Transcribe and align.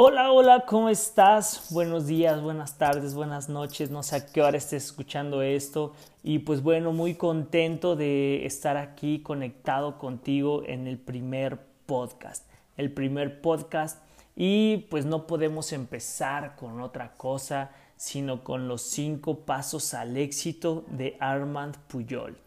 Hola, 0.00 0.30
hola, 0.30 0.64
¿cómo 0.64 0.90
estás? 0.90 1.70
Buenos 1.70 2.06
días, 2.06 2.40
buenas 2.40 2.78
tardes, 2.78 3.16
buenas 3.16 3.48
noches, 3.48 3.90
no 3.90 4.04
sé 4.04 4.14
a 4.14 4.26
qué 4.26 4.40
hora 4.40 4.56
estés 4.56 4.84
escuchando 4.84 5.42
esto. 5.42 5.92
Y 6.22 6.38
pues 6.38 6.62
bueno, 6.62 6.92
muy 6.92 7.16
contento 7.16 7.96
de 7.96 8.46
estar 8.46 8.76
aquí 8.76 9.22
conectado 9.22 9.98
contigo 9.98 10.62
en 10.64 10.86
el 10.86 10.98
primer 10.98 11.58
podcast. 11.86 12.48
El 12.76 12.92
primer 12.92 13.40
podcast 13.40 14.00
y 14.36 14.86
pues 14.88 15.04
no 15.04 15.26
podemos 15.26 15.72
empezar 15.72 16.54
con 16.54 16.80
otra 16.80 17.16
cosa, 17.16 17.72
sino 17.96 18.44
con 18.44 18.68
los 18.68 18.82
cinco 18.82 19.40
pasos 19.40 19.94
al 19.94 20.16
éxito 20.16 20.84
de 20.90 21.16
Armand 21.18 21.76
Puyol. 21.88 22.38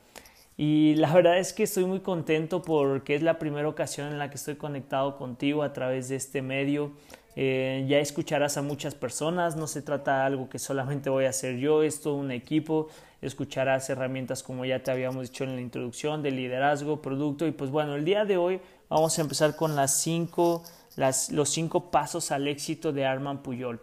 Y 0.55 0.95
la 0.95 1.11
verdad 1.13 1.37
es 1.37 1.53
que 1.53 1.63
estoy 1.63 1.85
muy 1.85 2.01
contento 2.01 2.61
porque 2.61 3.15
es 3.15 3.23
la 3.23 3.39
primera 3.39 3.67
ocasión 3.67 4.07
en 4.07 4.19
la 4.19 4.29
que 4.29 4.35
estoy 4.35 4.55
conectado 4.55 5.17
contigo 5.17 5.63
a 5.63 5.73
través 5.73 6.07
de 6.07 6.15
este 6.15 6.41
medio. 6.41 6.91
Eh, 7.35 7.85
ya 7.87 7.99
escucharás 7.99 8.57
a 8.57 8.61
muchas 8.61 8.93
personas, 8.93 9.55
no 9.55 9.67
se 9.67 9.81
trata 9.81 10.17
de 10.17 10.23
algo 10.23 10.49
que 10.49 10.59
solamente 10.59 11.09
voy 11.09 11.25
a 11.25 11.29
hacer 11.29 11.57
yo, 11.57 11.81
es 11.81 12.01
todo 12.01 12.15
un 12.15 12.31
equipo, 12.31 12.89
escucharás 13.21 13.89
herramientas 13.89 14.43
como 14.43 14.65
ya 14.65 14.83
te 14.83 14.91
habíamos 14.91 15.29
dicho 15.29 15.45
en 15.45 15.55
la 15.55 15.61
introducción 15.61 16.23
de 16.23 16.31
liderazgo, 16.31 17.01
producto 17.01 17.47
y 17.47 17.51
pues 17.51 17.71
bueno, 17.71 17.95
el 17.95 18.03
día 18.03 18.25
de 18.25 18.35
hoy 18.35 18.59
vamos 18.89 19.17
a 19.17 19.21
empezar 19.21 19.55
con 19.55 19.77
las 19.77 20.01
cinco, 20.01 20.63
las, 20.97 21.31
los 21.31 21.49
cinco 21.49 21.89
pasos 21.89 22.31
al 22.31 22.47
éxito 22.49 22.91
de 22.91 23.05
Armand 23.05 23.41
Puyol. 23.41 23.79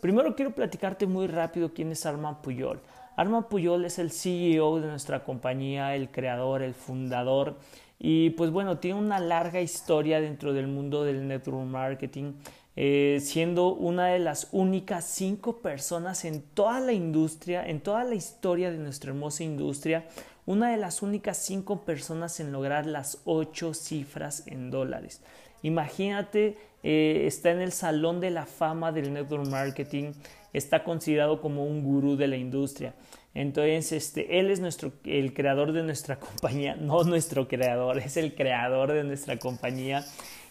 Primero 0.00 0.36
quiero 0.36 0.54
platicarte 0.54 1.06
muy 1.06 1.26
rápido 1.26 1.72
quién 1.74 1.90
es 1.90 2.06
Armand 2.06 2.38
Puyol. 2.38 2.80
Armand 3.16 3.46
Puyol 3.46 3.84
es 3.84 3.98
el 3.98 4.10
CEO 4.10 4.80
de 4.80 4.86
nuestra 4.86 5.24
compañía, 5.24 5.94
el 5.96 6.10
creador, 6.10 6.62
el 6.62 6.74
fundador 6.74 7.56
y 8.04 8.30
pues 8.30 8.50
bueno, 8.50 8.78
tiene 8.78 8.98
una 8.98 9.20
larga 9.20 9.60
historia 9.60 10.20
dentro 10.20 10.52
del 10.52 10.66
mundo 10.66 11.04
del 11.04 11.28
network 11.28 11.64
marketing 11.64 12.32
eh, 12.74 13.18
siendo 13.22 13.74
una 13.74 14.06
de 14.06 14.18
las 14.18 14.48
únicas 14.52 15.04
cinco 15.04 15.58
personas 15.58 16.24
en 16.24 16.42
toda 16.42 16.80
la 16.80 16.92
industria, 16.92 17.66
en 17.66 17.80
toda 17.80 18.04
la 18.04 18.14
historia 18.14 18.70
de 18.70 18.78
nuestra 18.78 19.10
hermosa 19.10 19.44
industria, 19.44 20.06
una 20.46 20.70
de 20.70 20.76
las 20.76 21.02
únicas 21.02 21.38
cinco 21.38 21.82
personas 21.82 22.40
en 22.40 22.50
lograr 22.50 22.86
las 22.86 23.20
ocho 23.24 23.74
cifras 23.74 24.44
en 24.46 24.70
dólares. 24.70 25.20
Imagínate, 25.62 26.56
eh, 26.82 27.24
está 27.26 27.50
en 27.50 27.60
el 27.60 27.72
salón 27.72 28.20
de 28.20 28.30
la 28.30 28.46
fama 28.46 28.90
del 28.90 29.12
network 29.12 29.46
marketing, 29.46 30.12
está 30.52 30.82
considerado 30.82 31.40
como 31.40 31.64
un 31.64 31.82
gurú 31.84 32.16
de 32.16 32.26
la 32.26 32.36
industria. 32.36 32.94
Entonces, 33.34 33.92
este, 33.92 34.40
él 34.40 34.50
es 34.50 34.60
nuestro, 34.60 34.92
el 35.04 35.32
creador 35.32 35.72
de 35.72 35.82
nuestra 35.82 36.18
compañía, 36.20 36.74
no 36.74 37.04
nuestro 37.04 37.48
creador, 37.48 37.98
es 37.98 38.16
el 38.16 38.34
creador 38.34 38.92
de 38.92 39.04
nuestra 39.04 39.38
compañía. 39.38 40.04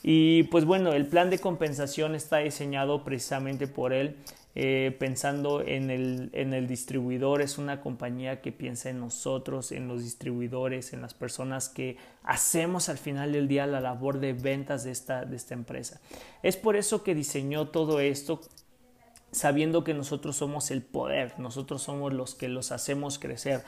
Y 0.03 0.43
pues 0.43 0.65
bueno, 0.65 0.93
el 0.93 1.07
plan 1.07 1.29
de 1.29 1.39
compensación 1.39 2.15
está 2.15 2.37
diseñado 2.37 3.03
precisamente 3.03 3.67
por 3.67 3.93
él, 3.93 4.15
eh, 4.55 4.95
pensando 4.99 5.61
en 5.61 5.89
el, 5.89 6.29
en 6.33 6.53
el 6.53 6.67
distribuidor. 6.67 7.41
Es 7.41 7.57
una 7.57 7.81
compañía 7.81 8.41
que 8.41 8.51
piensa 8.51 8.89
en 8.89 8.99
nosotros, 8.99 9.71
en 9.71 9.87
los 9.87 10.03
distribuidores, 10.03 10.93
en 10.93 11.01
las 11.01 11.13
personas 11.13 11.69
que 11.69 11.97
hacemos 12.23 12.89
al 12.89 12.97
final 12.97 13.31
del 13.31 13.47
día 13.47 13.67
la 13.67 13.79
labor 13.79 14.19
de 14.19 14.33
ventas 14.33 14.83
de 14.83 14.91
esta, 14.91 15.23
de 15.25 15.35
esta 15.35 15.53
empresa. 15.53 16.01
Es 16.41 16.57
por 16.57 16.75
eso 16.75 17.03
que 17.03 17.15
diseñó 17.15 17.67
todo 17.67 17.99
esto 17.99 18.41
sabiendo 19.31 19.83
que 19.83 19.93
nosotros 19.93 20.35
somos 20.35 20.71
el 20.71 20.81
poder, 20.81 21.39
nosotros 21.39 21.83
somos 21.83 22.13
los 22.13 22.35
que 22.35 22.49
los 22.49 22.71
hacemos 22.71 23.17
crecer. 23.17 23.63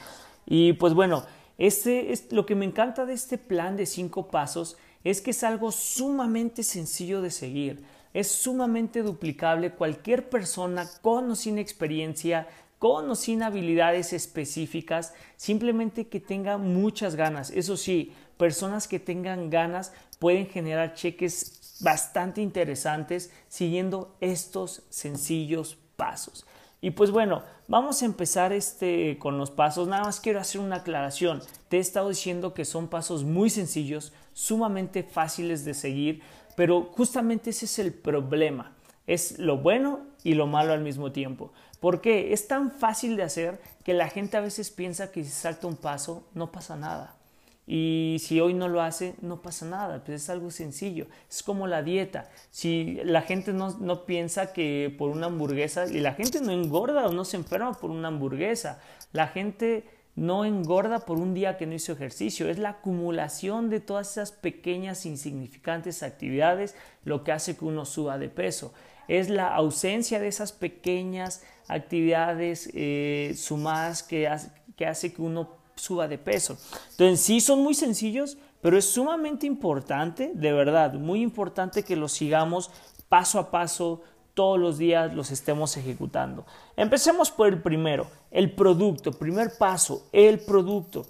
Y 0.46 0.74
pues 0.74 0.94
bueno, 0.94 1.24
este 1.58 2.12
es 2.12 2.32
lo 2.32 2.46
que 2.46 2.56
me 2.56 2.66
encanta 2.66 3.06
de 3.06 3.14
este 3.14 3.38
plan 3.38 3.78
de 3.78 3.86
cinco 3.86 4.28
pasos 4.28 4.78
es 5.04 5.22
que 5.22 5.32
es 5.32 5.44
algo 5.44 5.72
sumamente 5.72 6.64
sencillo 6.64 7.22
de 7.22 7.32
seguir, 7.32 7.84
es 8.14 8.32
sumamente 8.32 9.02
duplicable. 9.02 9.72
Cualquier 9.72 10.30
persona 10.30 10.88
con 11.02 11.32
o 11.32 11.36
sin 11.36 11.58
experiencia, 11.58 12.48
con 12.80 13.10
o 13.10 13.16
sin 13.16 13.44
habilidades 13.44 14.14
específicas, 14.14 15.14
simplemente 15.36 16.08
que 16.08 16.20
tenga 16.20 16.58
muchas 16.58 17.16
ganas. 17.16 17.50
Eso 17.50 17.76
sí, 17.76 18.14
personas 18.38 18.88
que 18.88 19.00
tengan 19.00 19.50
ganas 19.50 19.94
pueden 20.20 20.48
generar 20.48 20.94
cheques 20.94 21.78
bastante 21.82 22.42
interesantes 22.42 23.32
siguiendo 23.48 24.16
estos 24.22 24.84
sencillos 24.90 25.78
pasos. 25.96 26.46
Y 26.82 26.92
pues 26.92 27.12
bueno, 27.12 27.44
vamos 27.70 28.02
a 28.02 28.06
empezar 28.06 28.52
este 28.52 29.18
con 29.18 29.38
los 29.38 29.50
pasos. 29.52 29.88
Nada 29.88 30.04
más 30.04 30.20
quiero 30.20 30.42
hacer 30.42 30.60
una 30.60 30.78
aclaración. 30.78 31.42
Te 31.70 31.78
he 31.78 31.80
estado 31.80 32.10
diciendo 32.10 32.54
que 32.54 32.66
son 32.66 32.90
pasos 32.90 33.24
muy 33.24 33.50
sencillos, 33.50 34.12
sumamente 34.34 35.04
fáciles 35.04 35.66
de 35.66 35.74
seguir, 35.74 36.22
pero 36.56 36.84
justamente 36.84 37.52
ese 37.52 37.66
es 37.66 37.80
el 37.80 37.94
problema. 37.94 38.76
Es 39.06 39.40
lo 39.40 39.58
bueno 39.58 40.02
y 40.24 40.34
lo 40.34 40.48
malo 40.48 40.74
al 40.74 40.82
mismo 40.82 41.12
tiempo. 41.12 41.52
Porque 41.80 42.32
es 42.32 42.48
tan 42.48 42.72
fácil 42.72 43.18
de 43.18 43.24
hacer 43.24 43.60
que 43.84 43.94
la 43.94 44.08
gente 44.08 44.38
a 44.38 44.42
veces 44.42 44.72
piensa 44.72 45.12
que 45.12 45.24
si 45.24 45.30
salta 45.30 45.68
un 45.68 45.76
paso 45.76 46.26
no 46.34 46.52
pasa 46.52 46.78
nada. 46.78 47.18
Y 47.66 48.18
si 48.20 48.42
hoy 48.42 48.54
no 48.54 48.68
lo 48.68 48.82
hace, 48.82 49.16
no 49.22 49.42
pasa 49.42 49.66
nada, 49.66 50.04
pues 50.04 50.24
es 50.24 50.30
algo 50.30 50.52
sencillo. 50.52 51.08
Es 51.30 51.44
como 51.44 51.66
la 51.66 51.82
dieta. 51.82 52.30
Si 52.52 53.00
la 53.06 53.22
gente 53.22 53.54
no, 53.54 53.78
no, 53.80 54.06
piensa 54.06 54.52
que 54.52 54.94
por 54.98 55.10
una 55.12 55.28
hamburguesa, 55.28 55.86
y 55.88 56.00
la 56.00 56.14
gente 56.14 56.42
no 56.42 56.52
engorda 56.52 57.08
o 57.08 57.14
no 57.14 57.24
se 57.24 57.38
enferma 57.38 57.74
por 57.74 57.90
una 57.90 58.10
hamburguesa, 58.10 58.82
la 59.14 59.28
gente 59.28 59.86
no 60.16 60.46
engorda 60.46 61.00
por 61.00 61.18
un 61.18 61.34
día 61.34 61.58
que 61.58 61.66
no 61.66 61.74
hizo 61.74 61.92
ejercicio, 61.92 62.50
es 62.50 62.60
la 62.60 62.70
acumulación 62.70 63.70
de 63.70 63.80
todas 63.80 64.12
esas 64.12 64.32
pequeñas 64.32 65.06
insignificantes 65.06 66.04
actividades 66.04 66.76
lo 67.04 67.24
que 67.24 67.32
hace 67.32 67.58
que 67.58 67.66
uno 67.66 67.86
suba 67.86 68.18
de 68.18 68.30
peso. 68.30 68.74
Es 69.08 69.30
la 69.30 69.54
ausencia 69.54 70.20
de 70.20 70.28
esas 70.28 70.52
pequeñas 70.52 71.44
actividades 71.68 72.70
eh, 72.74 73.34
sumadas 73.36 74.04
que 74.04 74.28
hace, 74.28 74.52
que 74.76 74.86
hace 74.86 75.14
que 75.14 75.22
uno 75.22 75.58
suba 75.76 76.08
de 76.08 76.18
peso. 76.18 76.58
Entonces 76.92 77.20
sí 77.22 77.42
son 77.42 77.62
muy 77.62 77.74
sencillos, 77.74 78.38
pero 78.62 78.78
es 78.78 78.86
sumamente 78.86 79.46
importante, 79.46 80.32
de 80.34 80.54
verdad, 80.54 80.94
muy 80.94 81.22
importante 81.22 81.84
que 81.84 81.96
los 81.96 82.14
sigamos 82.14 82.72
paso 83.10 83.40
a 83.40 83.52
paso, 83.52 84.02
todos 84.34 84.60
los 84.60 84.78
días 84.78 85.14
los 85.14 85.32
estemos 85.32 85.78
ejecutando. 85.78 86.46
Empecemos 86.76 87.32
por 87.32 87.48
el 87.48 87.62
primero, 87.62 88.08
el 88.32 88.52
producto. 88.52 89.12
Primer 89.12 89.58
paso, 89.58 90.08
el 90.12 90.40
producto. 90.40 91.06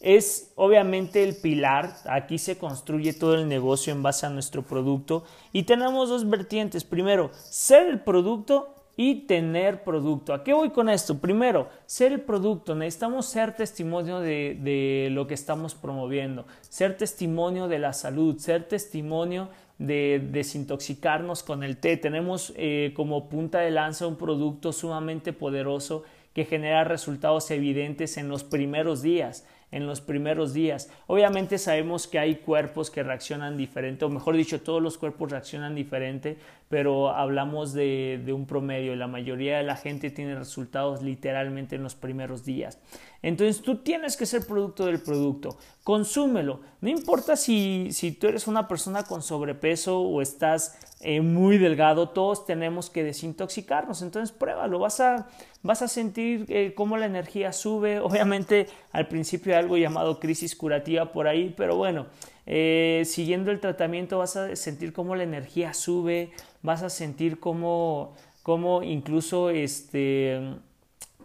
Es 0.00 0.52
obviamente 0.56 1.24
el 1.24 1.36
pilar, 1.36 1.96
aquí 2.04 2.38
se 2.38 2.58
construye 2.58 3.14
todo 3.14 3.34
el 3.34 3.48
negocio 3.48 3.92
en 3.92 4.02
base 4.02 4.26
a 4.26 4.30
nuestro 4.30 4.62
producto 4.62 5.24
y 5.52 5.62
tenemos 5.62 6.10
dos 6.10 6.28
vertientes. 6.28 6.84
Primero, 6.84 7.30
ser 7.32 7.86
el 7.88 8.00
producto 8.00 8.74
y 8.96 9.26
tener 9.26 9.84
producto. 9.84 10.32
¿A 10.32 10.42
qué 10.42 10.54
voy 10.54 10.70
con 10.70 10.88
esto? 10.88 11.18
Primero, 11.18 11.68
ser 11.84 12.12
el 12.12 12.20
producto. 12.22 12.74
Necesitamos 12.74 13.26
ser 13.26 13.54
testimonio 13.54 14.20
de, 14.20 15.08
lo 15.12 15.26
que 15.26 15.34
estamos 15.34 15.74
promoviendo, 15.74 16.46
ser 16.60 16.96
testimonio 16.96 17.68
de 17.68 17.78
la 17.78 17.92
salud, 17.92 18.38
ser 18.38 18.66
testimonio 18.66 19.48
de 19.78 20.20
desintoxicarnos 20.32 21.42
con 21.42 21.62
el 21.62 21.76
té. 21.76 21.96
Tenemos 21.96 22.52
eh, 22.56 22.92
como 22.94 23.28
punta 23.28 23.60
de 23.60 23.70
lanza 23.70 24.06
un 24.06 24.16
producto 24.16 24.72
sumamente 24.72 25.32
poderoso 25.32 26.04
que 26.32 26.44
genera 26.44 26.84
resultados 26.84 27.50
evidentes 27.50 28.16
en 28.16 28.28
los 28.28 28.44
primeros 28.44 29.02
días 29.02 29.46
en 29.72 29.86
los 29.86 30.00
primeros 30.00 30.54
días. 30.54 30.90
Obviamente 31.06 31.58
sabemos 31.58 32.06
que 32.06 32.18
hay 32.18 32.36
cuerpos 32.36 32.90
que 32.90 33.02
reaccionan 33.02 33.56
diferente, 33.56 34.04
o 34.04 34.08
mejor 34.08 34.36
dicho, 34.36 34.60
todos 34.60 34.82
los 34.82 34.96
cuerpos 34.96 35.30
reaccionan 35.30 35.74
diferente, 35.74 36.38
pero 36.68 37.10
hablamos 37.10 37.72
de, 37.72 38.20
de 38.24 38.32
un 38.32 38.46
promedio 38.46 38.94
la 38.96 39.08
mayoría 39.08 39.58
de 39.58 39.64
la 39.64 39.76
gente 39.76 40.10
tiene 40.10 40.34
resultados 40.34 41.02
literalmente 41.02 41.76
en 41.76 41.82
los 41.82 41.94
primeros 41.94 42.44
días. 42.44 42.78
Entonces 43.22 43.62
tú 43.62 43.78
tienes 43.78 44.16
que 44.16 44.26
ser 44.26 44.46
producto 44.46 44.86
del 44.86 45.00
producto, 45.00 45.56
consúmelo. 45.82 46.60
No 46.80 46.88
importa 46.88 47.36
si, 47.36 47.88
si 47.92 48.12
tú 48.12 48.28
eres 48.28 48.46
una 48.46 48.68
persona 48.68 49.04
con 49.04 49.22
sobrepeso 49.22 50.00
o 50.00 50.22
estás 50.22 50.78
eh, 51.00 51.20
muy 51.20 51.58
delgado, 51.58 52.08
todos 52.10 52.46
tenemos 52.46 52.90
que 52.90 53.04
desintoxicarnos. 53.04 54.02
Entonces 54.02 54.36
pruébalo, 54.36 54.78
vas 54.78 55.00
a, 55.00 55.28
vas 55.62 55.82
a 55.82 55.88
sentir 55.88 56.46
eh, 56.48 56.72
cómo 56.74 56.96
la 56.96 57.06
energía 57.06 57.52
sube. 57.52 58.00
Obviamente 58.00 58.66
al 58.92 59.08
principio 59.08 59.52
hay 59.52 59.60
algo 59.60 59.76
llamado 59.76 60.20
crisis 60.20 60.54
curativa 60.54 61.12
por 61.12 61.28
ahí, 61.28 61.54
pero 61.56 61.76
bueno, 61.76 62.06
eh, 62.46 63.02
siguiendo 63.06 63.50
el 63.50 63.60
tratamiento 63.60 64.18
vas 64.18 64.36
a 64.36 64.54
sentir 64.56 64.92
cómo 64.92 65.16
la 65.16 65.24
energía 65.24 65.74
sube, 65.74 66.30
vas 66.62 66.82
a 66.82 66.90
sentir 66.90 67.40
cómo, 67.40 68.14
cómo 68.42 68.82
incluso 68.82 69.50
este 69.50 70.40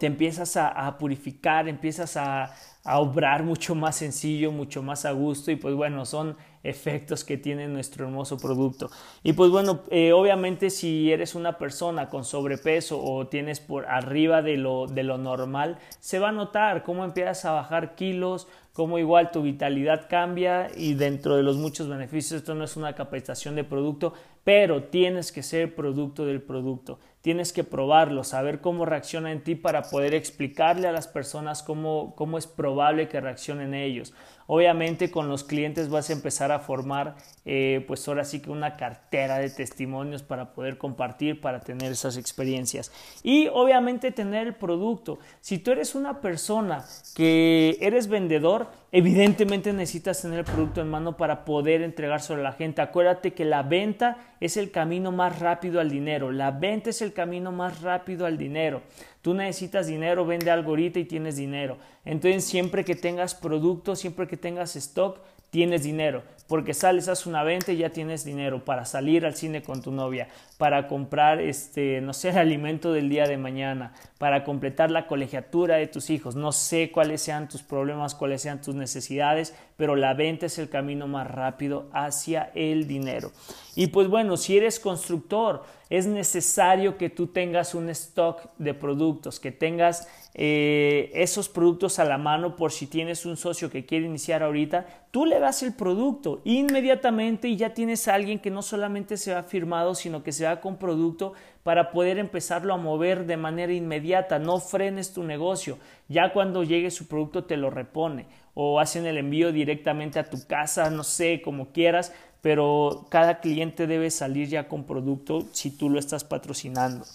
te 0.01 0.07
empiezas 0.07 0.57
a, 0.57 0.97
purificar, 0.97 1.67
empiezas 1.69 2.17
a, 2.17 2.55
obrar 2.85 3.43
mucho 3.43 3.75
más 3.75 3.97
sencillo, 3.97 4.51
mucho 4.51 4.81
más 4.81 5.05
a 5.05 5.11
gusto 5.11 5.51
y 5.51 5.57
pues 5.57 5.75
bueno, 5.75 6.07
son 6.07 6.35
efectos 6.63 7.23
que 7.23 7.37
tiene 7.37 7.67
nuestro 7.67 8.05
hermoso 8.05 8.37
producto. 8.37 8.89
Y 9.23 9.33
pues 9.33 9.49
bueno, 9.51 9.81
eh, 9.89 10.13
obviamente 10.13 10.69
si 10.69 11.11
eres 11.11 11.35
una 11.35 11.57
persona 11.57 12.09
con 12.09 12.23
sobrepeso 12.23 13.01
o 13.03 13.27
tienes 13.27 13.59
por 13.59 13.85
arriba 13.87 14.41
de 14.41 14.57
lo, 14.57 14.87
de 14.87 15.03
lo 15.03 15.17
normal, 15.17 15.77
se 15.99 16.19
va 16.19 16.29
a 16.29 16.33
notar 16.33 16.83
cómo 16.83 17.03
empiezas 17.03 17.45
a 17.45 17.51
bajar 17.51 17.95
kilos, 17.95 18.47
cómo 18.73 18.97
igual 18.99 19.31
tu 19.31 19.41
vitalidad 19.41 20.07
cambia 20.09 20.69
y 20.75 20.93
dentro 20.93 21.35
de 21.35 21.43
los 21.43 21.57
muchos 21.57 21.87
beneficios, 21.89 22.41
esto 22.41 22.55
no 22.55 22.63
es 22.63 22.77
una 22.77 22.93
capacitación 22.93 23.55
de 23.55 23.63
producto, 23.63 24.13
pero 24.43 24.83
tienes 24.83 25.31
que 25.31 25.43
ser 25.43 25.75
producto 25.75 26.25
del 26.25 26.41
producto. 26.41 26.99
Tienes 27.21 27.53
que 27.53 27.63
probarlo, 27.63 28.23
saber 28.23 28.61
cómo 28.61 28.85
reacciona 28.85 29.31
en 29.31 29.43
ti 29.43 29.53
para 29.53 29.83
poder 29.83 30.15
explicarle 30.15 30.87
a 30.87 30.91
las 30.91 31.07
personas 31.07 31.61
cómo, 31.61 32.15
cómo 32.15 32.39
es 32.39 32.47
probable 32.47 33.07
que 33.07 33.21
reaccionen 33.21 33.75
ellos. 33.75 34.13
Obviamente 34.53 35.11
con 35.11 35.29
los 35.29 35.45
clientes 35.45 35.87
vas 35.87 36.09
a 36.09 36.13
empezar 36.13 36.51
a 36.51 36.59
formar 36.59 37.15
eh, 37.45 37.85
pues 37.87 38.05
ahora 38.09 38.25
sí 38.25 38.41
que 38.41 38.51
una 38.51 38.75
cartera 38.75 39.37
de 39.37 39.49
testimonios 39.49 40.23
para 40.23 40.51
poder 40.51 40.77
compartir, 40.77 41.39
para 41.39 41.61
tener 41.61 41.93
esas 41.93 42.17
experiencias. 42.17 42.91
Y 43.23 43.47
obviamente 43.47 44.11
tener 44.11 44.47
el 44.47 44.55
producto. 44.55 45.19
Si 45.39 45.57
tú 45.57 45.71
eres 45.71 45.95
una 45.95 46.19
persona 46.19 46.83
que 47.15 47.77
eres 47.79 48.09
vendedor, 48.09 48.67
evidentemente 48.91 49.71
necesitas 49.71 50.21
tener 50.21 50.39
el 50.39 50.45
producto 50.45 50.81
en 50.81 50.89
mano 50.89 51.15
para 51.15 51.45
poder 51.45 51.81
entregárselo 51.81 52.39
a 52.39 52.43
la 52.43 52.51
gente. 52.51 52.81
Acuérdate 52.81 53.33
que 53.33 53.45
la 53.45 53.63
venta 53.63 54.17
es 54.39 54.57
el 54.57 54.71
camino 54.71 55.11
más 55.11 55.39
rápido 55.39 55.79
al 55.79 55.89
dinero. 55.89 56.31
La 56.31 56.51
venta 56.51 56.89
es 56.89 57.01
el 57.01 57.13
camino 57.13 57.51
más 57.51 57.81
rápido 57.81 58.25
al 58.25 58.37
dinero. 58.37 58.81
Tú 59.21 59.33
necesitas 59.33 59.87
dinero, 59.87 60.25
vende 60.25 60.51
algo 60.51 60.71
ahorita 60.71 60.99
y 60.99 61.05
tienes 61.05 61.37
dinero. 61.37 61.77
Entonces, 62.03 62.43
siempre 62.43 62.83
que 62.83 62.95
tengas 62.95 63.35
producto, 63.35 63.95
siempre 63.95 64.27
que 64.27 64.37
tengas 64.37 64.75
stock, 64.75 65.19
tienes 65.51 65.83
dinero, 65.83 66.23
porque 66.47 66.73
sales, 66.73 67.07
haces 67.07 67.27
una 67.27 67.43
venta 67.43 67.71
y 67.71 67.77
ya 67.77 67.91
tienes 67.91 68.23
dinero 68.25 68.65
para 68.65 68.85
salir 68.85 69.25
al 69.25 69.35
cine 69.35 69.61
con 69.61 69.81
tu 69.81 69.91
novia, 69.91 70.29
para 70.57 70.87
comprar, 70.87 71.39
este, 71.41 72.01
no 72.01 72.13
sé, 72.13 72.29
el 72.29 72.37
alimento 72.39 72.93
del 72.93 73.09
día 73.09 73.27
de 73.27 73.37
mañana, 73.37 73.93
para 74.17 74.43
completar 74.43 74.91
la 74.91 75.07
colegiatura 75.07 75.75
de 75.75 75.87
tus 75.87 76.09
hijos. 76.09 76.35
No 76.35 76.53
sé 76.53 76.89
cuáles 76.91 77.21
sean 77.21 77.49
tus 77.49 77.63
problemas, 77.63 78.15
cuáles 78.15 78.41
sean 78.41 78.61
tus 78.61 78.75
necesidades, 78.75 79.53
pero 79.75 79.95
la 79.95 80.13
venta 80.13 80.45
es 80.45 80.57
el 80.57 80.69
camino 80.69 81.05
más 81.07 81.29
rápido 81.29 81.89
hacia 81.93 82.51
el 82.55 82.87
dinero. 82.87 83.31
Y 83.75 83.87
pues 83.87 84.07
bueno, 84.07 84.37
si 84.37 84.57
eres 84.57 84.79
constructor, 84.79 85.63
es 85.91 86.07
necesario 86.07 86.97
que 86.97 87.09
tú 87.09 87.27
tengas 87.27 87.75
un 87.75 87.89
stock 87.89 88.49
de 88.57 88.73
productos, 88.73 89.41
que 89.41 89.51
tengas 89.51 90.07
eh, 90.33 91.11
esos 91.13 91.49
productos 91.49 91.99
a 91.99 92.05
la 92.05 92.17
mano 92.17 92.55
por 92.55 92.71
si 92.71 92.87
tienes 92.87 93.25
un 93.25 93.35
socio 93.35 93.69
que 93.69 93.85
quiere 93.85 94.05
iniciar 94.05 94.41
ahorita, 94.41 94.85
tú 95.11 95.25
le 95.25 95.37
das 95.41 95.63
el 95.63 95.73
producto 95.73 96.39
inmediatamente 96.45 97.49
y 97.49 97.57
ya 97.57 97.73
tienes 97.73 98.07
a 98.07 98.15
alguien 98.15 98.39
que 98.39 98.49
no 98.49 98.61
solamente 98.61 99.17
se 99.17 99.33
va 99.33 99.43
firmado, 99.43 99.93
sino 99.93 100.23
que 100.23 100.31
se 100.31 100.45
va 100.45 100.61
con 100.61 100.77
producto 100.77 101.33
para 101.63 101.91
poder 101.91 102.19
empezarlo 102.19 102.73
a 102.73 102.77
mover 102.77 103.25
de 103.25 103.35
manera 103.35 103.73
inmediata. 103.73 104.39
No 104.39 104.59
frenes 104.61 105.11
tu 105.11 105.23
negocio. 105.23 105.77
Ya 106.07 106.31
cuando 106.31 106.63
llegue 106.63 106.89
su 106.89 107.09
producto 107.09 107.43
te 107.43 107.57
lo 107.57 107.69
repone 107.69 108.27
o 108.53 108.79
hacen 108.79 109.05
el 109.05 109.17
envío 109.17 109.51
directamente 109.51 110.19
a 110.19 110.29
tu 110.29 110.45
casa, 110.47 110.89
no 110.89 111.03
sé, 111.03 111.41
como 111.41 111.73
quieras, 111.73 112.13
pero 112.41 113.05
cada 113.09 113.39
cliente 113.39 113.87
debe 113.87 114.09
salir 114.09 114.49
ya 114.49 114.67
con 114.67 114.83
producto 114.83 115.45
si 115.51 115.71
tú 115.71 115.89
lo 115.89 115.99
estás 115.99 116.23
patrocinando. 116.23 117.05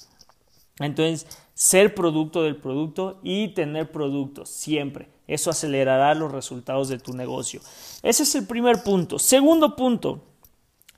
Entonces, 0.78 1.26
ser 1.55 1.94
producto 1.94 2.43
del 2.43 2.56
producto 2.56 3.19
y 3.23 3.49
tener 3.49 3.90
productos 3.90 4.49
siempre. 4.50 5.08
Eso 5.26 5.50
acelerará 5.50 6.14
los 6.14 6.31
resultados 6.31 6.88
de 6.88 6.99
tu 6.99 7.12
negocio. 7.12 7.61
Ese 8.02 8.23
es 8.23 8.34
el 8.37 8.46
primer 8.46 8.84
punto. 8.84 9.19
Segundo 9.19 9.75
punto, 9.75 10.23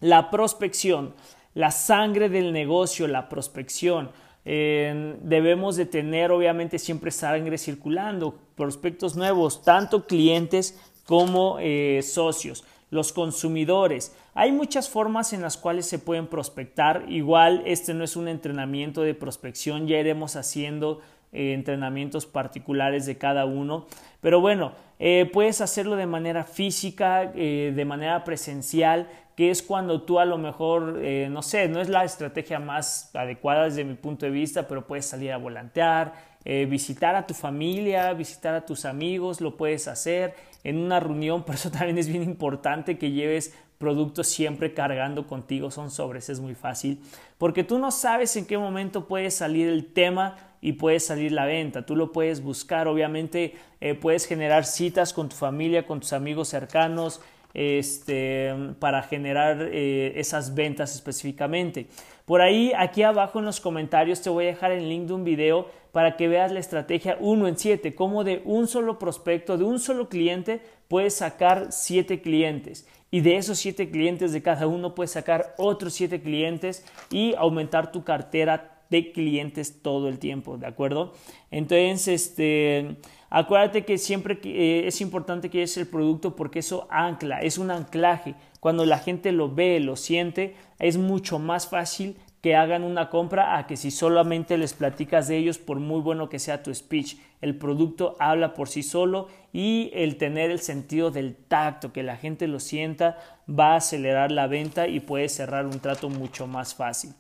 la 0.01 0.31
prospección, 0.31 1.15
la 1.55 1.71
sangre 1.71 2.29
del 2.29 2.53
negocio, 2.53 3.09
la 3.09 3.29
prospección. 3.29 4.11
debemos 4.45 5.77
de 5.77 5.87
tener 5.87 6.31
obviamente 6.31 6.79
siempre 6.79 7.11
sangre 7.11 7.57
circulando, 7.57 8.39
prospectos 8.57 9.15
nuevos, 9.15 9.63
tanto 9.63 10.07
clientes 10.07 10.79
como 11.05 11.59
eh, 11.61 12.01
socios 12.03 12.65
los 12.91 13.13
consumidores. 13.13 14.15
Hay 14.35 14.53
muchas 14.53 14.89
formas 14.89 15.33
en 15.33 15.43
las 15.43 15.57
cuales 15.57 15.87
se 15.87 15.99
pueden 15.99 16.27
prospectar. 16.27 17.05
Igual 17.09 17.63
este 17.67 17.95
no 17.95 18.05
es 18.05 18.17
un 18.17 18.29
entrenamiento 18.29 19.03
de 19.03 19.15
prospección, 19.15 19.87
ya 19.87 19.99
iremos 19.99 20.37
haciendo 20.37 21.01
eh, 21.33 21.53
entrenamientos 21.53 22.25
particulares 22.25 23.05
de 23.05 23.19
cada 23.19 23.45
uno. 23.45 23.87
Pero 24.23 24.41
bueno, 24.41 24.73
eh, 24.99 25.29
puedes 25.31 25.61
hacerlo 25.61 25.97
de 25.97 26.07
manera 26.07 26.45
física, 26.45 27.33
eh, 27.35 27.73
de 27.77 27.85
manera 27.85 28.25
presencial, 28.25 29.09
que 29.37 29.51
es 29.51 29.63
cuando 29.63 30.03
tú 30.03 30.19
a 30.19 30.25
lo 30.25 30.37
mejor, 30.37 30.99
no 31.31 31.43
sé, 31.43 31.69
no 31.69 31.81
es 31.81 31.89
la 31.89 32.03
estrategia 32.03 32.59
más 32.59 33.15
adecuada 33.15 33.67
desde 33.67 33.85
mi 33.85 33.95
punto 33.95 34.27
de 34.27 34.33
vista, 34.33 34.67
pero 34.67 34.85
puedes 34.85 35.07
salir 35.07 35.31
a 35.31 35.37
volantear, 35.37 36.13
visitar 36.45 37.15
a 37.15 37.25
tu 37.25 37.35
familia, 37.35 38.13
visitar 38.15 38.57
a 38.57 38.67
tus 38.67 38.85
amigos, 38.85 39.41
lo 39.41 39.57
puedes 39.57 39.87
hacer 39.87 40.35
en 40.65 40.79
una 40.79 41.01
reunión, 41.01 41.43
por 41.47 41.55
eso 41.55 41.71
también 41.71 41.99
es 41.99 42.09
bien 42.09 42.23
importante 42.23 42.99
que 42.99 43.11
lleves 43.11 43.55
productos 43.79 44.27
siempre 44.27 44.75
cargando 44.75 45.27
contigo, 45.27 45.71
son 45.71 45.91
sobres, 45.91 46.29
es 46.29 46.41
muy 46.41 46.55
fácil, 46.55 47.01
porque 47.39 47.63
tú 47.63 47.79
no 47.79 47.93
sabes 47.93 48.37
en 48.37 48.45
qué 48.45 48.59
momento 48.59 49.07
puede 49.07 49.31
salir 49.31 49.69
el 49.69 49.93
tema 49.93 50.37
y 50.61 50.73
puede 50.73 50.99
salir 50.99 51.31
la 51.31 51.47
venta, 51.47 51.87
tú 51.87 51.95
lo 51.95 52.11
puedes 52.11 52.43
buscar, 52.43 52.89
obviamente 52.89 53.55
eh, 53.81 53.95
puedes 53.95 54.27
generar 54.27 54.65
citas 54.65 55.13
con 55.13 55.29
tu 55.29 55.37
familia, 55.37 55.87
con 55.87 56.01
tus 56.01 56.13
amigos 56.13 56.49
cercanos, 56.49 57.21
este, 57.55 58.53
para 58.79 59.03
generar 59.03 59.69
eh, 59.73 60.13
esas 60.17 60.55
ventas 60.55 60.95
específicamente. 60.95 61.87
Por 62.25 62.41
ahí, 62.43 62.73
aquí 62.77 63.03
abajo 63.03 63.39
en 63.39 63.47
los 63.47 63.61
comentarios 63.61 64.21
te 64.21 64.29
voy 64.29 64.45
a 64.45 64.49
dejar 64.49 64.73
el 64.73 64.89
link 64.89 65.07
de 65.07 65.15
un 65.15 65.25
video 65.25 65.69
para 65.99 66.17
que 66.17 66.29
veas 66.29 66.53
la 66.53 66.61
estrategia 66.61 67.17
1 67.19 67.49
en 67.49 67.59
7, 67.59 67.97
cómo 67.97 68.23
de 68.23 68.41
un 68.45 68.69
solo 68.69 69.01
prospecto, 69.01 69.59
de 69.59 69.65
un 69.65 69.81
solo 69.81 70.09
cliente, 70.09 70.61
puedes 70.87 71.15
sacar 71.15 71.73
7 71.73 72.23
clientes. 72.23 72.87
Y 73.11 73.21
de 73.21 73.35
esos 73.35 73.59
7 73.59 73.91
clientes 73.91 74.31
de 74.31 74.41
cada 74.41 74.69
uno 74.69 74.95
puedes 74.95 75.11
sacar 75.11 75.57
otros 75.59 75.95
7 75.95 76.23
clientes 76.23 76.85
y 77.11 77.35
aumentar 77.35 77.91
tu 77.91 78.05
cartera 78.05 78.79
de 78.91 79.11
clientes 79.11 79.83
todo 79.83 80.09
el 80.09 80.21
tiempo, 80.21 80.57
¿de 80.57 80.69
acuerdo? 80.69 81.15
Entonces, 81.51 82.07
este, 82.07 82.99
acuérdate 83.29 83.85
que 83.85 83.99
siempre 83.99 84.39
eh, 84.45 84.85
es 84.87 85.01
importante 85.01 85.51
que 85.51 85.65
es 85.65 85.77
el 85.79 85.89
producto 85.89 86.37
porque 86.37 86.61
eso 86.61 86.87
ancla, 86.91 87.41
es 87.41 87.59
un 87.59 87.73
anclaje. 87.73 88.37
Cuando 88.61 88.87
la 88.87 89.01
gente 89.01 89.33
lo 89.33 89.53
ve, 89.53 89.81
lo 89.81 89.97
siente, 89.97 90.55
es 90.79 90.97
mucho 90.97 91.41
más 91.41 91.67
fácil 91.67 92.15
que 92.41 92.55
hagan 92.55 92.85
una 92.85 93.11
compra 93.11 93.59
a 93.59 93.67
que 93.67 93.77
si 93.77 93.91
solamente 93.91 94.59
les 94.59 94.75
platicas 94.75 95.29
de 95.29 95.37
ellos 95.37 95.59
por 95.59 95.81
muy 95.81 96.01
bueno 96.01 96.29
que 96.29 96.39
sea 96.39 96.63
tu 96.63 96.73
speech. 96.75 97.17
El 97.41 97.57
producto 97.57 98.17
habla 98.19 98.55
por 98.55 98.69
sí 98.69 98.83
solo 98.83 99.29
y 99.53 99.91
el 99.93 100.17
tener 100.17 100.51
el 100.51 100.61
sentido 100.61 101.11
del 101.11 101.35
tacto, 101.37 101.93
que 101.93 102.03
la 102.03 102.17
gente 102.17 102.47
lo 102.47 102.61
sienta, 102.61 103.19
va 103.49 103.73
a 103.73 103.77
acelerar 103.77 104.31
la 104.31 104.47
venta 104.47 104.87
y 104.89 105.01
puede 105.01 105.29
cerrar 105.29 105.67
un 105.67 105.81
trato 105.81 106.09
mucho 106.09 106.47
más 106.47 106.75
fácil. 106.75 107.15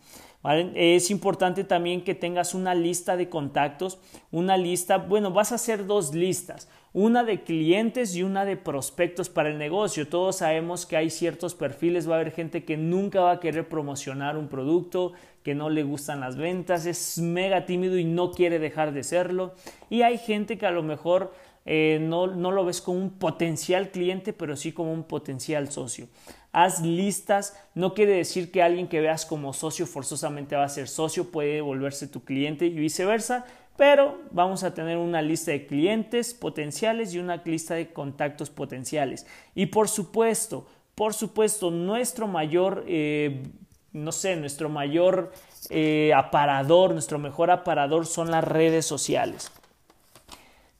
Es 0.74 1.10
importante 1.10 1.64
también 1.64 2.02
que 2.04 2.14
tengas 2.14 2.54
una 2.54 2.74
lista 2.74 3.16
de 3.16 3.28
contactos, 3.28 3.98
una 4.30 4.56
lista, 4.56 4.96
bueno, 4.98 5.32
vas 5.32 5.50
a 5.50 5.56
hacer 5.56 5.84
dos 5.86 6.14
listas 6.14 6.68
una 6.92 7.24
de 7.24 7.42
clientes 7.42 8.14
y 8.14 8.22
una 8.22 8.44
de 8.44 8.56
prospectos 8.56 9.28
para 9.28 9.50
el 9.50 9.58
negocio. 9.58 10.08
Todos 10.08 10.36
sabemos 10.36 10.86
que 10.86 10.96
hay 10.96 11.10
ciertos 11.10 11.54
perfiles, 11.54 12.08
va 12.08 12.14
a 12.14 12.20
haber 12.20 12.32
gente 12.32 12.64
que 12.64 12.76
nunca 12.76 13.20
va 13.20 13.32
a 13.32 13.40
querer 13.40 13.68
promocionar 13.68 14.36
un 14.36 14.48
producto, 14.48 15.12
que 15.42 15.54
no 15.54 15.70
le 15.70 15.82
gustan 15.82 16.20
las 16.20 16.36
ventas, 16.36 16.86
es 16.86 17.18
mega 17.18 17.66
tímido 17.66 17.98
y 17.98 18.04
no 18.04 18.32
quiere 18.32 18.58
dejar 18.58 18.92
de 18.92 19.04
serlo. 19.04 19.54
Y 19.90 20.02
hay 20.02 20.18
gente 20.18 20.58
que 20.58 20.66
a 20.66 20.70
lo 20.70 20.82
mejor 20.82 21.32
eh, 21.64 21.98
no, 22.00 22.26
no 22.26 22.50
lo 22.50 22.64
ves 22.64 22.80
como 22.80 22.98
un 22.98 23.10
potencial 23.10 23.90
cliente, 23.90 24.32
pero 24.32 24.56
sí 24.56 24.72
como 24.72 24.92
un 24.92 25.04
potencial 25.04 25.70
socio. 25.70 26.08
Haz 26.50 26.80
listas, 26.80 27.62
no 27.74 27.92
quiere 27.92 28.14
decir 28.14 28.50
que 28.50 28.62
alguien 28.62 28.88
que 28.88 29.00
veas 29.00 29.26
como 29.26 29.52
socio 29.52 29.86
forzosamente 29.86 30.56
va 30.56 30.64
a 30.64 30.68
ser 30.70 30.88
socio, 30.88 31.30
puede 31.30 31.60
volverse 31.60 32.08
tu 32.08 32.24
cliente 32.24 32.64
y 32.64 32.70
viceversa, 32.70 33.44
pero 33.78 34.18
vamos 34.32 34.64
a 34.64 34.74
tener 34.74 34.98
una 34.98 35.22
lista 35.22 35.52
de 35.52 35.64
clientes 35.64 36.34
potenciales 36.34 37.14
y 37.14 37.20
una 37.20 37.36
lista 37.44 37.76
de 37.76 37.92
contactos 37.92 38.50
potenciales. 38.50 39.24
Y 39.54 39.66
por 39.66 39.88
supuesto, 39.88 40.66
por 40.96 41.14
supuesto, 41.14 41.70
nuestro 41.70 42.26
mayor, 42.26 42.84
eh, 42.88 43.44
no 43.92 44.10
sé, 44.10 44.34
nuestro 44.34 44.68
mayor 44.68 45.32
eh, 45.70 46.12
aparador, 46.12 46.90
nuestro 46.92 47.20
mejor 47.20 47.52
aparador 47.52 48.04
son 48.04 48.32
las 48.32 48.42
redes 48.42 48.84
sociales. 48.84 49.52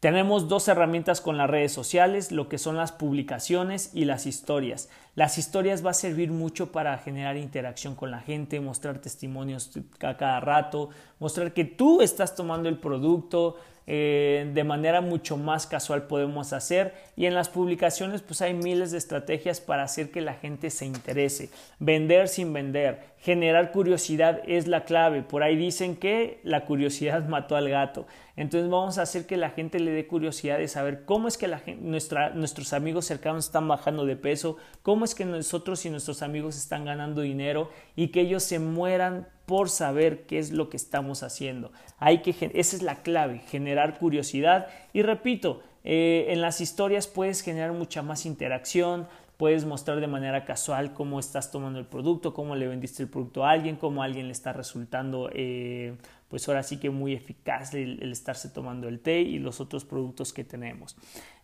Tenemos 0.01 0.47
dos 0.47 0.69
herramientas 0.69 1.21
con 1.21 1.37
las 1.37 1.51
redes 1.51 1.73
sociales, 1.73 2.31
lo 2.31 2.49
que 2.49 2.59
son 2.59 2.77
las 2.77 2.93
publicaciones 2.93 3.91
y 3.95 4.05
las 4.05 4.27
historias. 4.27 4.89
Las 5.17 5.39
historias 5.39 5.85
va 5.85 5.91
a 5.91 5.95
servir 5.95 6.31
mucho 6.31 6.71
para 6.71 6.97
generar 6.99 7.37
interacción 7.37 7.97
con 7.97 8.13
la 8.13 8.21
gente, 8.21 8.61
mostrar 8.61 9.01
testimonios 9.01 9.73
a 10.01 10.17
cada 10.17 10.39
rato, 10.39 10.91
mostrar 11.19 11.53
que 11.53 11.65
tú 11.65 12.01
estás 12.01 12.37
tomando 12.37 12.69
el 12.69 12.79
producto, 12.79 13.57
eh, 13.91 14.51
de 14.53 14.65
manera 14.65 15.01
mucho 15.01 15.39
más 15.39 15.67
casual 15.67 16.09
podemos 16.09 16.53
hacer 16.53 16.93
y 17.17 17.25
en 17.25 17.33
las 17.35 17.49
publicaciones 17.49 18.21
pues 18.21 18.43
hay 18.43 18.53
miles 18.53 18.91
de 18.91 18.99
estrategias 18.99 19.63
para 19.63 19.83
hacer 19.83 20.11
que 20.11 20.21
la 20.21 20.35
gente 20.35 20.69
se 20.69 20.85
interese. 20.85 21.49
Vender 21.79 22.29
sin 22.29 22.53
vender, 22.53 23.01
generar 23.19 23.73
curiosidad 23.73 24.43
es 24.47 24.67
la 24.67 24.85
clave. 24.85 25.23
Por 25.23 25.43
ahí 25.43 25.57
dicen 25.57 25.97
que 25.97 26.39
la 26.45 26.67
curiosidad 26.67 27.25
mató 27.29 27.57
al 27.57 27.71
gato. 27.71 28.07
Entonces 28.37 28.69
vamos 28.69 28.99
a 28.99 29.03
hacer 29.03 29.25
que 29.25 29.39
la 29.39 29.49
gente 29.49 29.81
le 29.81 29.91
dé 29.91 30.07
curiosidad 30.07 30.59
de 30.59 30.69
saber 30.69 31.07
cómo 31.07 31.27
es 31.27 31.39
que 31.39 31.49
la 31.49 31.63
nuestros 31.81 32.75
amigos 32.75 33.07
cercanos 33.07 33.47
están 33.47 33.69
bajando 33.69 34.05
de 34.05 34.17
peso, 34.17 34.59
cómo 34.83 35.07
es 35.07 35.15
que 35.15 35.25
nosotros 35.25 35.87
y 35.87 35.91
nuestros 35.91 36.21
amigos 36.21 36.59
están 36.59 36.85
ganando 36.85 37.23
dinero 37.23 37.71
y 37.97 38.09
que 38.09 38.21
ellos 38.21 38.43
se 38.43 38.59
mueran 38.59 39.29
por 39.49 39.71
saber 39.71 40.27
qué 40.27 40.39
es 40.39 40.53
lo 40.53 40.69
que 40.69 40.77
estamos 40.77 41.23
haciendo. 41.23 41.73
Hay 41.97 42.21
que, 42.21 42.31
esa 42.53 42.77
es 42.77 42.83
la 42.83 42.97
clave, 42.97 43.39
generar 43.49 43.99
curiosidad. 43.99 44.67
Y 44.93 45.01
repito, 45.01 45.63
eh, 45.85 46.27
en 46.29 46.43
las 46.43 46.61
historias 46.61 47.07
puedes 47.07 47.41
generar 47.41 47.73
mucha 47.73 48.03
más 48.03 48.27
interacción, 48.27 49.09
puedes 49.39 49.65
mostrar 49.65 50.01
de 50.01 50.07
manera 50.07 50.45
casual 50.45 50.93
cómo 50.93 51.19
estás 51.19 51.51
tomando 51.51 51.79
el 51.79 51.87
producto, 51.87 52.35
cómo 52.35 52.57
le 52.57 52.69
vendiste 52.69 53.03
el 53.03 53.09
producto 53.09 53.47
a 53.47 53.53
alguien, 53.53 53.77
cómo 53.77 54.03
a 54.03 54.05
alguien 54.05 54.27
le 54.27 54.33
está 54.33 54.53
resultando 54.53 55.31
eh, 55.33 55.97
pues 56.29 56.47
ahora 56.47 56.63
sí 56.63 56.77
que 56.77 56.91
muy 56.91 57.15
eficaz 57.15 57.73
el, 57.73 58.03
estarse 58.13 58.51
tomando 58.51 58.87
el 58.87 59.01
té 59.01 59.23
y 59.23 59.39
los 59.39 59.63
otros 59.63 59.87
productos 59.87 60.35
que 60.35 60.45
tenemos. 60.45 60.95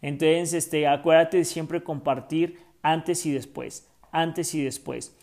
Entonces, 0.03 0.53
este, 0.53 0.87
acuérdate 0.87 1.39
de 1.39 1.47
siempre 1.47 1.83
compartir 1.83 2.59
antes 2.83 3.25
y 3.25 3.33
después, 3.33 3.89
antes 4.13 4.55
y 4.55 4.63
después. 4.63 5.17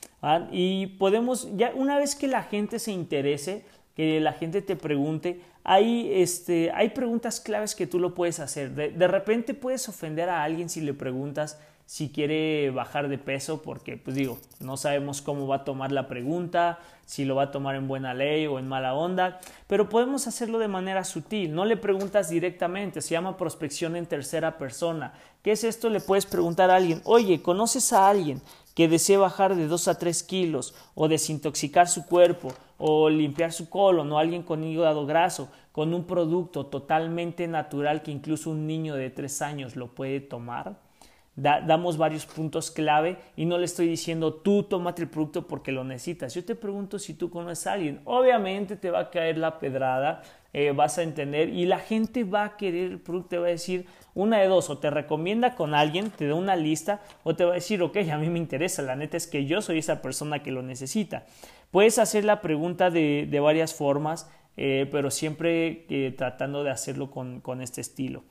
Y 0.51 0.87
podemos, 0.99 1.49
ya 1.55 1.71
una 1.75 1.97
vez 1.97 2.15
que 2.15 2.27
la 2.27 2.43
gente 2.43 2.79
se 2.79 2.91
interese, 2.91 3.65
que 3.95 4.19
la 4.19 4.33
gente 4.33 4.61
te 4.61 4.75
pregunte, 4.75 5.41
hay, 5.63 6.11
este, 6.13 6.71
hay 6.71 6.89
preguntas 6.89 7.39
claves 7.39 7.75
que 7.75 7.87
tú 7.87 7.99
lo 7.99 8.13
puedes 8.13 8.39
hacer. 8.39 8.71
de 8.73 9.07
repente 9.07 9.53
puedes 9.53 9.89
ofender 9.89 10.29
a 10.29 10.43
alguien 10.43 10.69
si 10.69 10.81
le 10.81 10.93
preguntas, 10.93 11.59
si 11.91 12.07
quiere 12.09 12.71
bajar 12.71 13.09
de 13.09 13.17
peso, 13.17 13.61
porque 13.61 13.97
pues 13.97 14.15
digo, 14.15 14.37
no 14.61 14.77
sabemos 14.77 15.21
cómo 15.21 15.45
va 15.45 15.57
a 15.57 15.63
tomar 15.65 15.91
la 15.91 16.07
pregunta, 16.07 16.79
si 17.05 17.25
lo 17.25 17.35
va 17.35 17.43
a 17.43 17.51
tomar 17.51 17.75
en 17.75 17.89
buena 17.89 18.13
ley 18.13 18.47
o 18.47 18.59
en 18.59 18.69
mala 18.69 18.93
onda, 18.93 19.41
pero 19.67 19.89
podemos 19.89 20.25
hacerlo 20.25 20.57
de 20.59 20.69
manera 20.69 21.03
sutil, 21.03 21.53
no 21.53 21.65
le 21.65 21.75
preguntas 21.75 22.29
directamente, 22.29 23.01
se 23.01 23.09
llama 23.09 23.35
prospección 23.35 23.97
en 23.97 24.05
tercera 24.05 24.57
persona. 24.57 25.11
¿Qué 25.41 25.51
es 25.51 25.65
esto? 25.65 25.89
Le 25.89 25.99
puedes 25.99 26.25
preguntar 26.25 26.71
a 26.71 26.77
alguien, 26.77 27.01
oye, 27.03 27.41
¿conoces 27.41 27.91
a 27.91 28.07
alguien 28.07 28.41
que 28.75 28.87
desee 28.87 29.17
bajar 29.17 29.55
de 29.55 29.67
2 29.67 29.87
a 29.87 29.97
3 29.97 30.23
kilos 30.23 30.73
o 30.95 31.07
desintoxicar 31.07 31.87
su 31.87 32.05
cuerpo 32.05 32.53
o 32.77 33.09
limpiar 33.09 33.51
su 33.51 33.69
colon 33.69 34.11
o 34.11 34.17
alguien 34.17 34.43
con 34.43 34.63
hígado 34.63 35.05
graso 35.05 35.49
con 35.71 35.93
un 35.93 36.05
producto 36.05 36.65
totalmente 36.65 37.47
natural 37.47 38.01
que 38.01 38.11
incluso 38.11 38.49
un 38.49 38.67
niño 38.67 38.95
de 38.95 39.09
3 39.09 39.41
años 39.41 39.75
lo 39.75 39.87
puede 39.87 40.19
tomar? 40.19 40.90
Damos 41.35 41.97
varios 41.97 42.25
puntos 42.25 42.71
clave 42.71 43.17
y 43.37 43.45
no 43.45 43.57
le 43.57 43.65
estoy 43.65 43.87
diciendo 43.87 44.33
tú 44.33 44.63
tómate 44.63 45.03
el 45.03 45.09
producto 45.09 45.47
porque 45.47 45.71
lo 45.71 45.83
necesitas. 45.83 46.33
Yo 46.33 46.43
te 46.43 46.55
pregunto 46.55 46.99
si 46.99 47.13
tú 47.13 47.29
conoces 47.29 47.67
a 47.67 47.73
alguien. 47.73 48.01
Obviamente 48.05 48.75
te 48.75 48.91
va 48.91 48.99
a 48.99 49.09
caer 49.09 49.37
la 49.37 49.57
pedrada, 49.59 50.23
eh, 50.53 50.71
vas 50.71 50.97
a 50.97 51.03
entender 51.03 51.49
y 51.49 51.65
la 51.65 51.79
gente 51.79 52.25
va 52.25 52.43
a 52.43 52.57
querer 52.57 52.91
el 52.91 52.99
producto, 52.99 53.29
te 53.29 53.37
va 53.37 53.47
a 53.47 53.51
decir 53.51 53.85
una 54.13 54.39
de 54.39 54.47
dos, 54.47 54.69
o 54.69 54.77
te 54.77 54.89
recomienda 54.89 55.55
con 55.55 55.73
alguien, 55.73 56.11
te 56.11 56.27
da 56.27 56.35
una 56.35 56.57
lista, 56.57 57.01
o 57.23 57.33
te 57.33 57.45
va 57.45 57.51
a 57.51 57.55
decir, 57.55 57.81
ok, 57.81 57.97
a 58.11 58.17
mí 58.17 58.29
me 58.29 58.39
interesa, 58.39 58.81
la 58.81 58.97
neta 58.97 59.15
es 59.15 59.27
que 59.27 59.45
yo 59.45 59.61
soy 59.61 59.77
esa 59.77 60.01
persona 60.01 60.43
que 60.43 60.51
lo 60.51 60.61
necesita. 60.61 61.23
Puedes 61.71 61.97
hacer 61.97 62.25
la 62.25 62.41
pregunta 62.41 62.89
de, 62.89 63.39
varias 63.41 63.73
formas, 63.73 64.29
eh, 64.57 64.89
pero 64.91 65.09
siempre 65.09 65.85
eh, 65.89 66.13
tratando 66.17 66.65
de 66.65 66.71
hacerlo 66.71 67.09
con 67.09 67.61
este 67.61 67.79
estilo. 67.79 68.23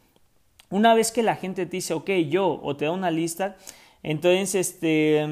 Una 0.70 0.94
vez 0.94 1.12
que 1.12 1.22
la 1.22 1.36
gente 1.36 1.66
te 1.66 1.76
dice, 1.76 1.94
ok, 1.94 2.10
yo, 2.28 2.60
o 2.62 2.76
te 2.76 2.84
da 2.84 2.92
una 2.92 3.10
lista, 3.10 3.56
entonces 4.02 4.54
este, 4.54 5.26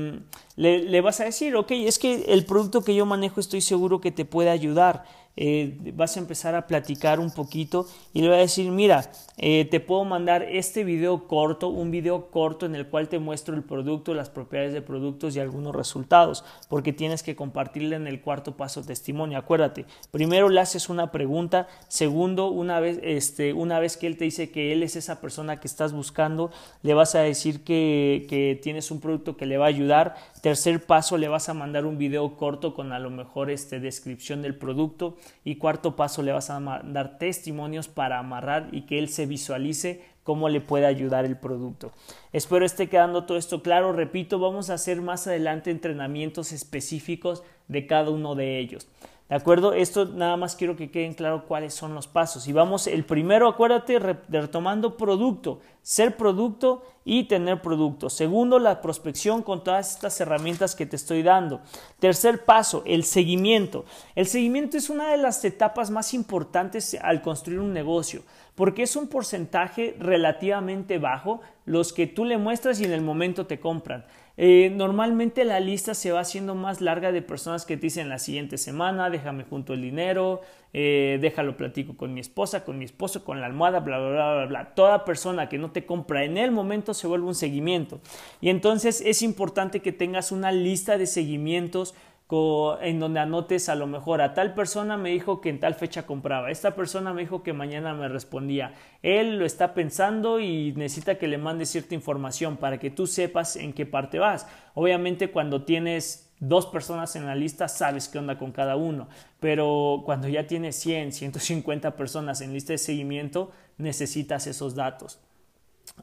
le, 0.57 0.78
le, 0.80 1.00
vas 1.00 1.21
a 1.21 1.25
decir, 1.25 1.57
ok, 1.57 1.71
es 1.71 1.99
que 1.99 2.25
el 2.28 2.45
producto 2.45 2.83
que 2.83 2.95
yo 2.95 3.07
manejo 3.07 3.40
estoy 3.40 3.61
seguro 3.61 4.00
que 4.00 4.11
te 4.11 4.25
puede 4.25 4.50
ayudar. 4.50 5.04
Eh, 5.40 5.92
vas 5.95 6.16
a 6.16 6.21
empezar 6.21 6.57
a 6.57 6.66
platicar 6.66 7.21
un 7.21 7.30
poquito 7.30 7.87
y 8.12 8.23
le 8.23 8.28
va 8.28 8.35
a 8.35 8.40
decir, 8.40 8.68
mira, 8.73 9.09
eh, 9.40 9.66
te 9.71 9.78
puedo 9.78 10.04
mandar 10.04 10.42
este 10.42 10.83
video 10.83 11.28
corto, 11.28 11.68
un 11.68 11.92
video 11.92 12.26
corto 12.30 12.66
en 12.66 12.75
el 12.75 12.88
cual 12.88 13.09
te 13.09 13.21
muestro 13.21 13.54
el 13.54 13.62
producto, 13.62 14.12
las 14.12 14.30
propiedades 14.30 14.73
de 14.73 14.83
productos 14.83 15.37
y 15.37 15.40
algunos 15.40 15.76
resultados, 15.76 16.45
porque 16.68 16.92
tienes 16.92 17.23
que 17.23 17.37
compartirle 17.37 17.95
en 17.95 18.09
el 18.09 18.21
cuarto 18.21 18.57
paso 18.57 18.83
testimonio. 18.83 19.38
Acuérdate, 19.38 19.87
primero 20.11 20.49
le 20.49 20.61
haces 20.61 20.88
una 20.88 21.12
pregunta, 21.12 21.68
segundo, 21.87 22.49
una 22.49 22.80
vez, 22.80 22.99
este, 23.04 23.52
una 23.52 23.78
vez 23.78 23.97
que 23.97 24.09
él 24.09 24.16
te 24.16 24.25
dice 24.25 24.50
que 24.50 24.73
él 24.73 24.83
es 24.83 24.97
esa 24.97 25.21
persona 25.21 25.61
que 25.61 25.68
estás 25.68 25.92
buscando, 25.92 26.50
le 26.83 26.95
vas 26.95 27.14
a 27.14 27.21
decir 27.21 27.62
que, 27.62 28.26
que 28.28 28.59
tienes 28.61 28.90
un 28.90 29.00
producto 29.00 29.37
que 29.37 29.47
le 29.47 29.57
va 29.57 29.66
a 29.66 29.68
ayudar, 29.68 30.16
tercer 30.42 30.85
paso, 30.85 31.16
le 31.16 31.28
vas 31.28 31.49
a 31.49 31.54
mandar 31.54 31.87
un 31.87 31.97
video 31.97 32.37
corto 32.37 32.75
con 32.75 32.92
a 32.92 32.99
lo 32.99 33.11
mejor 33.11 33.50
este, 33.50 33.78
descripción 33.78 34.42
del 34.42 34.57
producto, 34.57 35.16
y 35.45 35.57
cuarto 35.57 35.95
paso, 35.95 36.23
le 36.23 36.33
vas 36.33 36.50
a 36.50 36.59
dar 36.85 37.18
testimonios 37.18 37.87
para 37.87 38.18
amarrar 38.18 38.68
y 38.73 38.83
que 38.83 38.99
él 38.99 39.09
se 39.09 39.27
visualice 39.28 40.02
cómo 40.25 40.49
le 40.49 40.61
puede 40.61 40.87
ayudar 40.87 41.25
el 41.25 41.37
producto. 41.37 41.92
Espero 42.32 42.66
esté 42.66 42.88
quedando 42.88 43.25
todo 43.25 43.38
esto 43.38 43.62
claro. 43.62 43.92
Repito, 43.92 44.38
vamos 44.38 44.68
a 44.68 44.75
hacer 44.75 45.00
más 45.00 45.26
adelante 45.26 45.70
entrenamientos 45.70 46.52
específicos 46.52 47.42
de 47.68 47.87
cada 47.87 48.11
uno 48.11 48.35
de 48.35 48.58
ellos. 48.58 48.88
¿De 49.28 49.37
acuerdo? 49.37 49.75
Esto 49.75 50.06
nada 50.06 50.38
más 50.38 50.56
quiero 50.56 50.75
que 50.75 50.90
queden 50.90 51.12
claro 51.12 51.44
cuáles 51.47 51.75
son 51.75 51.94
los 51.94 52.08
pasos. 52.08 52.49
Y 52.49 52.52
vamos, 52.52 52.87
el 52.87 53.04
primero, 53.04 53.47
acuérdate, 53.47 53.99
retomando 53.99 54.97
producto, 54.97 55.61
ser 55.82 56.16
producto 56.16 56.82
y 57.04 57.25
tener 57.25 57.61
producto. 57.61 58.08
Segundo, 58.08 58.58
la 58.58 58.80
prospección 58.80 59.42
con 59.42 59.62
todas 59.62 59.92
estas 59.92 60.18
herramientas 60.23 60.75
que 60.75 60.87
te 60.87 60.97
estoy 60.97 61.23
dando. 61.23 61.61
Tercer 61.99 62.47
paso, 62.47 62.82
el 62.87 63.04
seguimiento. 63.04 63.85
El 64.14 64.26
seguimiento 64.26 64.78
es 64.78 64.88
una 64.88 65.11
de 65.11 65.18
las 65.18 65.44
etapas 65.44 65.90
más 65.90 66.14
importantes 66.14 66.97
al 67.02 67.20
construir 67.20 67.61
un 67.61 67.75
negocio 67.75 68.23
porque 68.58 68.82
es 68.82 68.97
un 68.97 69.06
porcentaje 69.06 69.94
relativamente 70.00 70.99
bajo 70.99 71.40
los 71.64 71.92
que 71.92 72.08
tú 72.08 72.25
le 72.25 72.38
muestras 72.38 72.80
y 72.80 72.87
en 72.87 72.92
el 72.92 73.02
momento 73.02 73.47
te 73.47 73.61
compran. 73.61 74.04
Eh, 74.40 74.71
normalmente 74.73 75.45
la 75.45 75.59
lista 75.59 75.95
se 75.95 76.12
va 76.12 76.21
haciendo 76.21 76.54
más 76.54 76.80
larga 76.80 77.11
de 77.11 77.23
personas 77.23 77.66
que 77.66 77.76
te 77.76 77.83
dicen 77.83 78.09
la 78.09 78.21
siguiente 78.21 78.57
semana, 78.57 79.11
déjame 79.11 79.42
junto 79.42 79.75
el 79.75 79.83
dinero, 79.83 80.42
eh, 80.73 81.18
déjalo 81.21 81.57
platico 81.57 81.97
con 81.97 82.14
mi 82.14 82.21
esposa, 82.21 82.64
con 82.64 82.78
mi 82.78 82.85
esposo, 82.85 83.25
con 83.25 83.40
la 83.40 83.47
almohada, 83.47 83.80
bla, 83.80 83.99
bla, 83.99 84.11
bla, 84.11 84.35
bla, 84.35 84.47
bla. 84.47 84.75
Toda 84.76 85.04
persona 85.04 85.49
que 85.49 85.59
no 85.59 85.73
te 85.73 85.85
compra 85.85 86.23
en 86.23 86.37
el 86.37 86.52
momento 86.52 86.95
se 86.95 87.09
vuelve 87.09 87.26
un 87.26 87.35
seguimiento. 87.35 88.00
Y 88.40 88.50
entonces 88.50 89.02
es 89.04 89.23
importante 89.23 89.80
que 89.80 89.90
tengas 89.90 90.30
una 90.30 90.52
lista 90.52 90.99
de 90.99 91.09
seguimientos 91.09 91.97
en 92.30 93.00
donde 93.00 93.20
anotes 93.20 93.70
a 93.70 93.75
lo 93.75 93.87
mejor 93.87 94.20
a 94.20 94.35
tal 94.35 94.52
persona 94.52 94.99
me 94.99 95.08
dijo 95.08 95.40
que 95.40 95.49
en 95.49 95.61
tal 95.61 95.75
fecha 95.75 96.04
compraba, 96.04 96.50
esta 96.50 96.75
persona 96.75 97.14
me 97.14 97.23
dijo 97.23 97.42
que 97.42 97.54
mañana 97.54 97.94
me 97.94 98.06
respondía, 98.06 98.75
él 99.02 99.38
lo 99.38 99.47
está 99.47 99.73
pensando 99.73 100.38
y 100.38 100.73
necesita 100.73 101.16
que 101.16 101.26
le 101.26 101.38
mande 101.38 101.64
cierta 101.64 101.94
información 101.94 102.58
para 102.58 102.78
que 102.78 102.90
tú 102.90 103.06
sepas 103.06 103.56
en 103.56 103.73
qué 103.73 103.87
parte 103.87 104.18
vas. 104.18 104.47
Obviamente 104.75 105.30
cuando 105.30 105.64
tienes 105.64 106.30
dos 106.38 106.66
personas 106.66 107.16
en 107.16 107.25
la 107.25 107.35
lista 107.35 107.66
sabes 107.66 108.08
qué 108.08 108.18
onda 108.18 108.38
con 108.38 108.52
cada 108.52 108.76
uno, 108.76 109.08
pero 109.40 110.02
cuando 110.04 110.28
ya 110.28 110.47
tienes 110.47 110.76
100, 110.76 111.12
150 111.12 111.97
personas 111.97 112.42
en 112.42 112.52
lista 112.52 112.75
de 112.75 112.78
seguimiento 112.78 113.52
necesitas 113.78 114.47
esos 114.47 114.75
datos. 114.75 115.18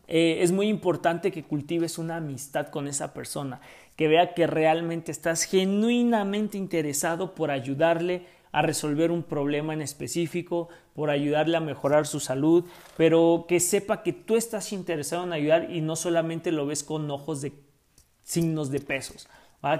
Eh, 0.07 0.39
es 0.41 0.51
muy 0.51 0.67
importante 0.67 1.31
que 1.31 1.43
cultives 1.43 1.97
una 1.97 2.17
amistad 2.17 2.67
con 2.67 2.87
esa 2.87 3.13
persona, 3.13 3.61
que 3.95 4.07
vea 4.07 4.33
que 4.33 4.47
realmente 4.47 5.11
estás 5.11 5.43
genuinamente 5.43 6.57
interesado 6.57 7.33
por 7.33 7.51
ayudarle 7.51 8.25
a 8.51 8.61
resolver 8.61 9.11
un 9.11 9.23
problema 9.23 9.73
en 9.73 9.81
específico, 9.81 10.69
por 10.93 11.09
ayudarle 11.09 11.57
a 11.57 11.61
mejorar 11.61 12.07
su 12.07 12.21
salud, 12.21 12.63
pero 12.95 13.45
que 13.47 13.59
sepa 13.59 14.01
que 14.01 14.13
tú 14.13 14.37
estás 14.37 14.71
interesado 14.71 15.25
en 15.25 15.33
ayudar 15.33 15.71
y 15.71 15.81
no 15.81 15.95
solamente 15.95 16.51
lo 16.51 16.65
ves 16.65 16.83
con 16.83 17.09
ojos 17.11 17.41
de 17.41 17.51
signos 18.23 18.71
de 18.71 18.79
pesos, 18.79 19.27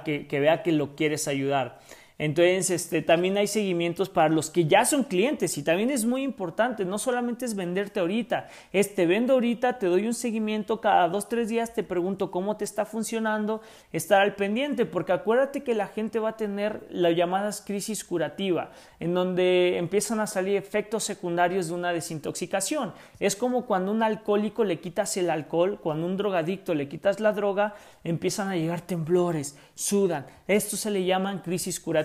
que, 0.04 0.28
que 0.28 0.40
vea 0.40 0.62
que 0.62 0.74
lo 0.74 0.96
quieres 0.96 1.30
ayudar. 1.30 1.80
Entonces, 2.18 2.70
este, 2.70 3.02
también 3.02 3.36
hay 3.38 3.48
seguimientos 3.48 4.08
para 4.08 4.30
los 4.30 4.50
que 4.50 4.66
ya 4.66 4.86
son 4.86 5.04
clientes 5.04 5.58
y 5.58 5.64
también 5.64 5.90
es 5.90 6.06
muy 6.06 6.24
importante, 6.24 6.86
no 6.86 6.98
solamente 6.98 7.44
es 7.44 7.56
venderte 7.56 8.00
ahorita, 8.00 8.48
es 8.72 8.96
te 8.96 9.06
vendo 9.06 9.34
ahorita, 9.34 9.80
te 9.80 9.88
doy 9.88 10.08
un 10.08 10.14
seguimiento 10.14 10.80
cada 10.80 11.10
dos, 11.10 11.28
tres 11.28 11.50
días, 11.50 11.74
te 11.74 11.84
pregunto 11.84 12.32
cómo 12.32 12.56
te 12.56 12.64
está 12.64 12.86
funcionando, 12.86 13.62
estar 13.92 14.22
al 14.22 14.36
pendiente, 14.36 14.86
porque 14.86 15.12
acuérdate 15.12 15.64
que 15.64 15.76
la 15.76 15.88
gente 15.88 16.20
va 16.20 16.30
a 16.30 16.38
tener 16.38 16.88
las 16.90 17.14
llamadas 17.18 17.62
crisis 17.62 18.06
curativa, 18.06 18.72
en 19.02 19.14
donde 19.14 19.78
empiezan 19.78 20.22
a 20.22 20.28
salir 20.28 20.56
efectos 20.56 21.04
secundarios 21.04 21.68
de 21.68 21.74
una 21.74 21.92
desintoxicación. 21.92 22.94
Es 23.20 23.36
como 23.36 23.66
cuando 23.66 23.92
un 23.92 24.04
alcohólico 24.04 24.64
le 24.64 24.80
quitas 24.80 25.18
el 25.18 25.30
alcohol, 25.30 25.80
cuando 25.84 26.08
un 26.08 26.16
drogadicto 26.16 26.74
le 26.76 26.88
quitas 26.88 27.20
la 27.20 27.34
droga, 27.34 27.76
empiezan 28.06 28.48
a 28.48 28.56
llegar 28.56 28.80
temblores, 28.80 29.58
sudan. 29.74 30.26
Esto 30.48 30.78
se 30.78 30.92
le 30.92 31.04
llaman 31.04 31.40
crisis 31.40 31.80
curativas 31.80 32.05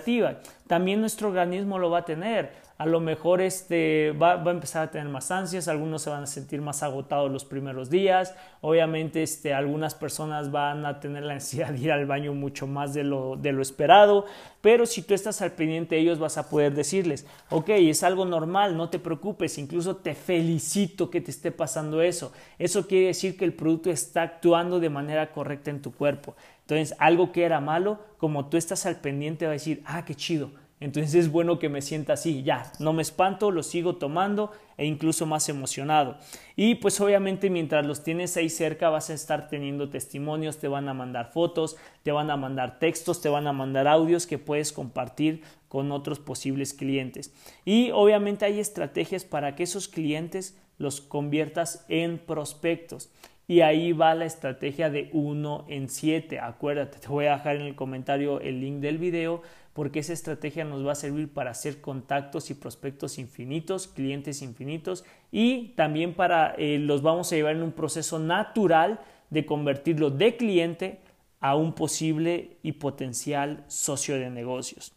También 0.67 1.01
nuestro 1.01 1.29
organismo 1.29 1.79
lo 1.79 1.89
va 1.89 1.99
a 1.99 2.05
tener 2.05 2.51
a 2.81 2.87
lo 2.87 2.99
mejor 2.99 3.41
este, 3.41 4.11
va, 4.13 4.41
a 4.41 4.49
empezar 4.49 4.81
a 4.81 4.89
tener 4.89 5.07
más 5.07 5.29
ansias, 5.29 5.67
algunos 5.67 6.01
se 6.01 6.09
van 6.09 6.23
a 6.23 6.25
sentir 6.25 6.63
más 6.63 6.81
agotados 6.81 7.29
los 7.29 7.45
primeros 7.45 7.91
días, 7.91 8.33
obviamente 8.59 9.21
este, 9.21 9.53
algunas 9.53 9.93
personas 9.93 10.49
van 10.49 10.83
a 10.87 10.99
tener 10.99 11.21
la 11.21 11.35
necesidad 11.35 11.69
de 11.69 11.77
ir 11.77 11.91
al 11.91 12.07
baño 12.07 12.33
mucho 12.33 12.65
más 12.65 12.95
de 12.95 13.03
lo, 13.03 13.35
de 13.35 13.51
lo 13.51 13.61
esperado, 13.61 14.25
pero 14.61 14.87
si 14.87 15.03
tú 15.03 15.13
estás 15.13 15.43
al 15.43 15.51
pendiente 15.51 15.93
de 15.93 16.01
ellos 16.01 16.17
vas 16.17 16.39
a 16.39 16.49
poder 16.49 16.73
decirles, 16.73 17.27
ok, 17.51 17.69
es 17.69 18.01
algo 18.01 18.25
normal, 18.25 18.75
no 18.75 18.89
te 18.89 18.97
preocupes, 18.97 19.59
incluso 19.59 19.97
te 19.97 20.15
felicito 20.15 21.11
que 21.11 21.21
te 21.21 21.29
esté 21.29 21.51
pasando 21.51 22.01
eso. 22.01 22.31
Eso 22.57 22.87
quiere 22.87 23.07
decir 23.07 23.37
que 23.37 23.45
el 23.45 23.53
producto 23.53 23.91
está 23.91 24.23
actuando 24.23 24.79
de 24.79 24.89
manera 24.89 25.31
correcta 25.31 25.69
en 25.69 25.83
tu 25.83 25.91
cuerpo. 25.91 26.35
Entonces, 26.75 26.95
algo 26.99 27.31
que 27.31 27.43
era 27.43 27.59
malo, 27.59 27.99
como 28.17 28.47
tú 28.47 28.57
estás 28.57 28.85
al 28.85 29.01
pendiente, 29.01 29.45
va 29.45 29.51
a 29.51 29.53
decir, 29.53 29.83
ah, 29.85 30.05
qué 30.05 30.15
chido 30.15 30.51
entonces 30.81 31.13
es 31.13 31.31
bueno 31.31 31.59
que 31.59 31.69
me 31.69 31.83
sienta 31.83 32.13
así, 32.13 32.41
ya, 32.41 32.73
no 32.79 32.91
me 32.91 33.03
espanto, 33.03 33.51
lo 33.51 33.61
sigo 33.61 33.97
tomando 33.97 34.51
e 34.77 34.87
incluso 34.87 35.27
más 35.27 35.47
emocionado. 35.47 36.17
Y 36.55 36.75
pues 36.75 36.99
obviamente 36.99 37.51
mientras 37.51 37.85
los 37.85 38.03
tienes 38.03 38.35
ahí 38.35 38.49
cerca 38.49 38.89
vas 38.89 39.11
a 39.11 39.13
estar 39.13 39.47
teniendo 39.47 39.89
testimonios, 39.89 40.57
te 40.57 40.67
van 40.67 40.89
a 40.89 40.95
mandar 40.95 41.31
fotos, 41.31 41.77
te 42.01 42.11
van 42.11 42.31
a 42.31 42.35
mandar 42.35 42.79
textos, 42.79 43.21
te 43.21 43.29
van 43.29 43.45
a 43.45 43.53
mandar 43.53 43.87
audios 43.87 44.25
que 44.25 44.39
puedes 44.39 44.71
compartir 44.71 45.43
con 45.67 45.91
otros 45.91 46.17
posibles 46.17 46.73
clientes. 46.73 47.31
Y 47.63 47.91
obviamente 47.91 48.45
hay 48.45 48.59
estrategias 48.59 49.23
para 49.23 49.55
que 49.55 49.63
esos 49.63 49.87
clientes 49.87 50.59
los 50.79 50.99
conviertas 50.99 51.85
en 51.89 52.17
prospectos. 52.17 53.11
Y 53.51 53.59
ahí 53.59 53.91
va 53.91 54.15
la 54.15 54.23
estrategia 54.23 54.89
de 54.89 55.09
1 55.11 55.65
en 55.67 55.89
7. 55.89 56.39
Acuérdate, 56.39 56.99
te 57.01 57.09
voy 57.09 57.25
a 57.25 57.35
dejar 57.35 57.57
en 57.57 57.63
el 57.63 57.75
comentario 57.75 58.39
el 58.39 58.61
link 58.61 58.79
del 58.79 58.97
video 58.97 59.41
porque 59.73 59.99
esa 59.99 60.13
estrategia 60.13 60.63
nos 60.63 60.87
va 60.87 60.93
a 60.93 60.95
servir 60.95 61.33
para 61.33 61.51
hacer 61.51 61.81
contactos 61.81 62.49
y 62.49 62.53
prospectos 62.53 63.17
infinitos, 63.17 63.89
clientes 63.89 64.41
infinitos 64.41 65.03
y 65.33 65.73
también 65.75 66.13
para 66.13 66.55
eh, 66.57 66.79
los 66.79 67.01
vamos 67.01 67.29
a 67.29 67.35
llevar 67.35 67.57
en 67.57 67.63
un 67.63 67.73
proceso 67.73 68.19
natural 68.19 69.01
de 69.29 69.45
convertirlo 69.45 70.11
de 70.11 70.37
cliente 70.37 70.99
a 71.41 71.57
un 71.57 71.73
posible 71.73 72.55
y 72.63 72.71
potencial 72.71 73.65
socio 73.67 74.15
de 74.15 74.29
negocios. 74.29 74.93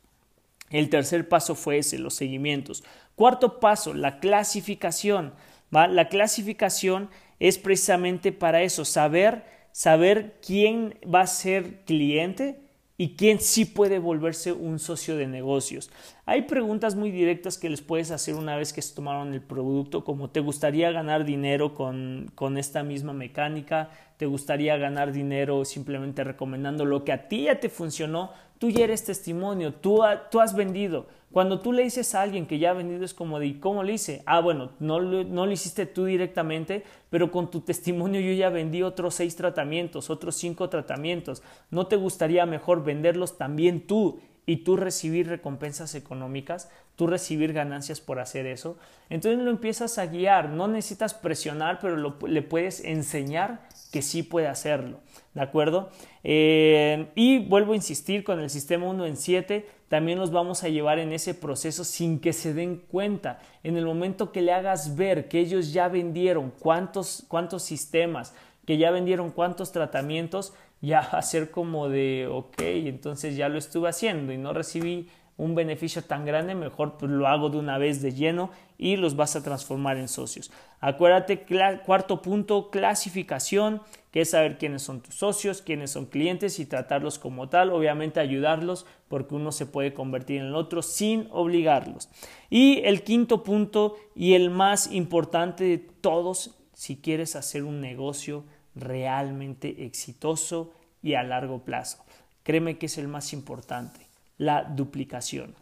El 0.71 0.91
tercer 0.91 1.29
paso 1.29 1.57
fue 1.57 1.79
ese, 1.79 1.99
los 1.99 2.15
seguimientos. 2.15 2.85
Cuarto 3.17 3.59
paso, 3.59 3.95
la 3.95 4.21
clasificación. 4.21 5.33
La 5.73 6.09
clasificación 6.09 7.09
es 7.41 7.59
precisamente 7.59 8.33
para 8.33 8.63
eso, 8.63 8.85
saber, 8.85 9.45
saber 9.73 10.39
quién 10.41 10.99
va 11.07 11.23
a 11.23 11.27
ser 11.27 11.85
cliente, 11.85 12.65
y 12.97 13.17
quién 13.17 13.41
sí 13.41 13.65
puede 13.65 13.99
volverse 13.99 14.53
un 14.53 14.79
socio 14.79 15.17
de 15.17 15.27
negocios. 15.27 15.91
Hay 16.27 16.43
preguntas 16.43 16.95
muy 16.95 17.11
directas 17.11 17.59
que 17.59 17.69
les 17.69 17.83
puedes 17.83 18.13
hacer 18.13 18.37
una 18.37 18.57
vez 18.57 18.73
que 18.73 18.83
se 18.83 18.95
tomaron 18.95 19.35
el 19.35 19.43
producto, 19.43 20.05
como 20.05 20.31
¿te 20.31 20.41
gustaría 20.41 20.93
ganar 20.93 21.25
dinero 21.25 21.75
con, 21.75 22.31
con 22.37 22.57
esta 22.57 22.85
misma 22.85 23.13
mecánica? 23.13 23.91
¿Te 24.17 24.27
gustaría 24.27 24.77
ganar 24.77 25.13
dinero 25.13 25.65
simplemente 25.65 26.23
recomendando 26.23 26.85
lo 26.85 27.05
que 27.05 27.13
a 27.13 27.27
ti 27.29 27.45
ya 27.45 27.59
te 27.59 27.69
funcionó? 27.69 28.31
Tú 28.65 28.71
ya 28.71 28.85
eres 28.85 29.05
testimonio, 29.05 29.75
tú, 29.75 30.01
tú 30.31 30.41
has 30.41 30.57
vendido. 30.57 31.05
Cuando 31.31 31.61
tú 31.61 31.71
le 31.71 31.83
dices 31.83 32.15
a 32.15 32.23
alguien 32.23 32.47
que 32.47 32.59
ya 32.59 32.71
ha 32.71 32.73
vendido 32.73 33.05
es 33.05 33.13
como 33.13 33.39
de 33.39 33.61
¿cómo 33.61 33.83
le 33.83 33.93
hice? 33.93 34.23
Ah, 34.25 34.41
bueno, 34.41 34.71
no, 34.81 35.03
no 35.03 35.45
lo 35.45 35.53
hiciste 35.53 35.85
tú 35.85 36.07
directamente, 36.07 36.83
pero 37.11 37.31
con 37.31 37.51
tu 37.51 37.61
testimonio 37.61 38.23
yo 38.23 38.33
ya 38.33 38.49
vendí 38.49 38.83
otros 38.83 39.17
seis 39.17 39.37
tratamientos, 39.37 40.09
otros 40.09 40.37
cinco 40.37 40.71
tratamientos. 40.71 41.43
¿No 41.71 41.89
te 41.89 41.97
gustaría 41.97 42.47
mejor 42.47 42.83
venderlos 42.83 43.37
también 43.37 43.87
tú 43.87 44.19
y 44.47 44.59
tú 44.59 44.77
recibir 44.77 45.29
recompensas 45.29 45.95
económicas, 45.95 46.71
tú 46.97 47.07
recibir 47.07 47.53
ganancias 47.53 48.01
por 48.01 48.21
hacer 48.21 48.47
eso? 48.47 48.77
Entonces 49.11 49.43
lo 49.43 49.51
empiezas 49.51 49.99
a 49.99 50.07
guiar, 50.07 50.51
no 50.51 50.69
necesitas 50.69 51.15
presionar, 51.15 51.79
pero 51.81 51.97
le 52.27 52.43
puedes 52.43 52.85
enseñar 52.85 53.69
que 53.93 54.03
sí 54.03 54.23
puede 54.23 54.49
hacerlo. 54.49 55.01
¿De 55.35 55.43
acuerdo? 55.43 55.91
Eh, 56.23 57.09
y 57.15 57.39
vuelvo 57.41 57.73
a 57.73 57.77
insistir 57.77 58.25
con 58.25 58.41
el 58.41 58.51
sistema 58.51 58.87
1 58.87 59.07
en 59.07 59.17
7, 59.17 59.67
también 59.89 60.19
los 60.19 60.33
vamos 60.33 60.65
a 60.65 60.69
llevar 60.69 60.99
en 60.99 61.13
ese 61.13 61.35
proceso 61.35 61.85
sin 61.85 62.19
que 62.19 62.33
se 62.33 62.55
den 62.55 62.79
cuenta. 62.79 63.39
En 63.63 63.77
el 63.77 63.85
momento 63.85 64.33
que 64.33 64.43
le 64.43 64.53
hagas 64.53 64.97
ver 64.97 65.29
que 65.29 65.41
ellos 65.41 65.73
ya 65.73 65.89
vendieron 65.89 66.53
cuántos, 66.59 67.25
cuántos 67.29 67.63
sistemas, 67.63 68.35
que 68.67 68.79
ya 68.79 68.91
vendieron 68.91 69.31
cuántos 69.31 69.73
tratamientos, 69.73 70.55
ya 70.85 71.01
va 71.13 71.19
a 71.19 71.23
ser 71.23 71.51
como 71.51 71.89
de, 71.89 72.29
ok, 72.31 72.61
entonces 72.61 73.37
ya 73.37 73.49
lo 73.49 73.59
estuve 73.59 73.89
haciendo 73.89 74.33
y 74.33 74.39
no 74.39 74.53
recibí 74.53 75.09
un 75.37 75.55
beneficio 75.55 76.03
tan 76.03 76.25
grande, 76.25 76.55
mejor 76.55 76.97
pues 76.97 77.11
lo 77.11 77.27
hago 77.27 77.51
de 77.51 77.59
una 77.59 77.77
vez 77.77 78.01
de 78.01 78.13
lleno 78.13 78.51
y 78.79 78.97
los 78.97 79.17
vas 79.17 79.35
a 79.35 79.43
transformar 79.43 79.97
en 79.97 80.09
socios. 80.09 80.53
Acuérdate, 80.81 81.45
cuarto 81.85 82.23
punto, 82.23 82.71
clasificación, 82.71 83.83
que 84.13 84.21
es 84.21 84.31
saber 84.31 84.59
quiénes 84.59 84.83
son 84.83 85.01
tus 85.01 85.17
socios, 85.17 85.61
quiénes 85.61 85.91
son 85.91 86.07
clientes 86.07 86.61
y 86.61 86.67
tratarlos 86.67 87.19
como 87.19 87.49
tal, 87.49 87.71
obviamente 87.71 88.21
ayudarlos 88.21 88.87
porque 89.09 89.35
uno 89.35 89.51
se 89.51 89.67
puede 89.67 89.93
convertir 89.93 90.41
en 90.41 90.47
el 90.47 90.55
otro 90.55 90.83
sin 90.83 91.27
obligarlos. 91.33 92.09
Y 92.49 92.83
el 92.85 93.03
quinto 93.03 93.43
punto 93.43 93.97
y 94.15 94.35
el 94.35 94.51
más 94.51 94.93
importante 94.93 95.65
de 95.65 95.79
todos, 95.79 96.57
si 96.75 96.97
quieres 96.97 97.35
hacer 97.35 97.65
un 97.65 97.81
negocio 97.81 98.45
realmente 98.75 99.85
exitoso 99.85 100.73
y 101.03 101.15
a 101.15 101.23
largo 101.23 101.65
plazo. 101.65 102.05
Créeme 102.43 102.79
que 102.79 102.87
es 102.87 102.99
el 102.99 103.09
más 103.09 103.33
importante 103.33 104.05
la 104.39 104.65
duplicación. 104.65 105.55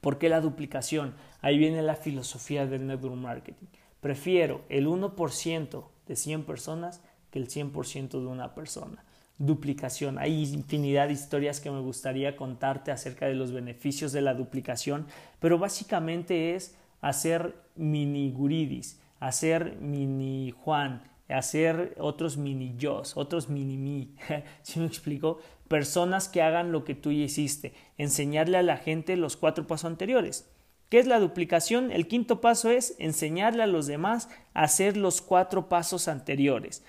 ¿Por 0.00 0.18
qué 0.18 0.28
la 0.28 0.40
duplicación? 0.40 1.14
Ahí 1.40 1.58
viene 1.58 1.82
la 1.82 1.96
filosofía 1.96 2.66
del 2.66 2.86
network 2.86 3.16
marketing. 3.16 3.66
Prefiero 4.00 4.62
el 4.68 4.86
1% 4.86 5.84
de 6.06 6.16
100 6.16 6.44
personas 6.44 7.00
que 7.30 7.38
el 7.38 7.48
100% 7.48 8.10
de 8.10 8.26
una 8.26 8.54
persona. 8.54 9.04
Duplicación. 9.38 10.18
Hay 10.18 10.44
infinidad 10.44 11.08
de 11.08 11.14
historias 11.14 11.60
que 11.60 11.70
me 11.70 11.80
gustaría 11.80 12.36
contarte 12.36 12.90
acerca 12.90 13.26
de 13.26 13.34
los 13.34 13.52
beneficios 13.52 14.12
de 14.12 14.22
la 14.22 14.34
duplicación, 14.34 15.06
pero 15.40 15.58
básicamente 15.58 16.54
es 16.54 16.76
hacer 17.00 17.54
mini 17.76 18.30
guridis, 18.30 19.00
hacer 19.20 19.76
mini 19.80 20.52
Juan, 20.52 21.02
hacer 21.28 21.94
otros 21.98 22.36
mini 22.36 22.74
yo, 22.76 23.02
otros 23.14 23.48
mini 23.48 23.76
mí. 23.76 24.14
¿Sí 24.62 24.80
me 24.80 24.86
explico? 24.86 25.38
Personas 25.68 26.28
que 26.28 26.42
hagan 26.42 26.72
lo 26.72 26.84
que 26.84 26.94
tú 26.94 27.12
ya 27.12 27.24
hiciste, 27.24 27.74
enseñarle 27.98 28.56
a 28.58 28.62
la 28.62 28.76
gente 28.76 29.16
los 29.16 29.36
cuatro 29.36 29.66
pasos 29.66 29.84
anteriores. 29.84 30.48
¿Qué 30.88 30.98
es 30.98 31.06
la 31.06 31.20
duplicación? 31.20 31.92
El 31.92 32.08
quinto 32.08 32.40
paso 32.40 32.70
es 32.70 32.94
enseñarle 32.98 33.62
a 33.62 33.66
los 33.66 33.86
demás 33.86 34.30
a 34.54 34.62
hacer 34.62 34.96
los 34.96 35.20
cuatro 35.20 35.68
pasos 35.68 36.08
anteriores. 36.08 36.82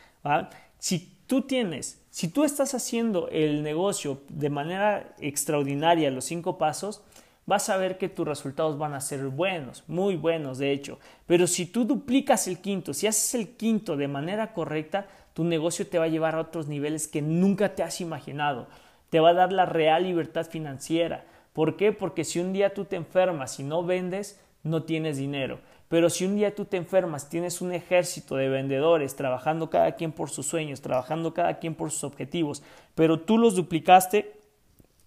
Si 0.78 1.18
tú 1.28 1.42
tienes, 1.42 2.02
si 2.10 2.30
tú 2.30 2.46
estás 2.46 2.74
haciendo 2.74 3.28
el 3.30 3.62
negocio 3.62 4.22
de 4.30 4.50
manera 4.50 5.16
extraordinaria, 5.20 6.12
los 6.12 6.26
cinco 6.26 6.58
pasos, 6.58 7.02
vas 7.50 7.68
a 7.70 7.78
ver 7.78 7.98
que 7.98 8.10
tus 8.10 8.28
resultados 8.28 8.78
van 8.78 8.94
a 8.94 9.02
ser 9.02 9.26
buenos, 9.26 9.84
muy 9.88 10.16
buenos 10.16 10.60
de 10.60 10.72
hecho. 10.72 11.00
Pero 11.26 11.48
si 11.48 11.66
tú 11.66 11.84
duplicas 11.84 12.48
el 12.48 12.60
quinto, 12.60 12.94
si 12.94 13.08
haces 13.08 13.34
el 13.34 13.58
quinto 13.58 13.98
de 13.98 14.08
manera 14.08 14.54
correcta, 14.54 15.08
tu 15.34 15.44
negocio 15.44 15.88
te 15.88 15.98
va 15.98 16.06
a 16.06 16.10
llevar 16.10 16.36
a 16.36 16.42
otros 16.42 16.68
niveles 16.68 17.08
que 17.08 17.24
nunca 17.24 17.74
te 17.74 17.82
has 17.82 18.02
imaginado. 18.02 18.68
Te 19.10 19.20
va 19.20 19.30
a 19.30 19.34
dar 19.34 19.52
la 19.52 19.66
real 19.66 20.04
libertad 20.04 20.46
financiera. 20.46 21.26
¿Por 21.54 21.76
qué? 21.76 21.92
Porque 21.92 22.24
si 22.24 22.40
un 22.40 22.54
día 22.54 22.74
tú 22.74 22.86
te 22.86 22.96
enfermas 22.96 23.60
y 23.60 23.64
no 23.64 23.84
vendes, 23.84 24.40
no 24.62 24.84
tienes 24.84 25.18
dinero. 25.18 25.60
Pero 25.88 26.12
si 26.12 26.26
un 26.26 26.36
día 26.36 26.54
tú 26.54 26.66
te 26.66 26.78
enfermas, 26.78 27.30
tienes 27.30 27.62
un 27.62 27.72
ejército 27.74 28.36
de 28.36 28.48
vendedores 28.48 29.16
trabajando 29.16 29.72
cada 29.72 29.94
quien 29.94 30.12
por 30.12 30.30
sus 30.30 30.46
sueños, 30.46 30.82
trabajando 30.82 31.34
cada 31.34 31.58
quien 31.58 31.74
por 31.74 31.90
sus 31.90 32.04
objetivos, 32.04 32.62
pero 32.94 33.20
tú 33.20 33.40
los 33.40 33.56
duplicaste, 33.56 34.39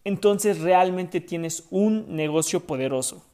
entonces 0.04 0.60
realmente 0.60 1.20
tienes 1.20 1.66
un 1.70 2.16
negocio 2.16 2.60
poderoso 2.60 3.24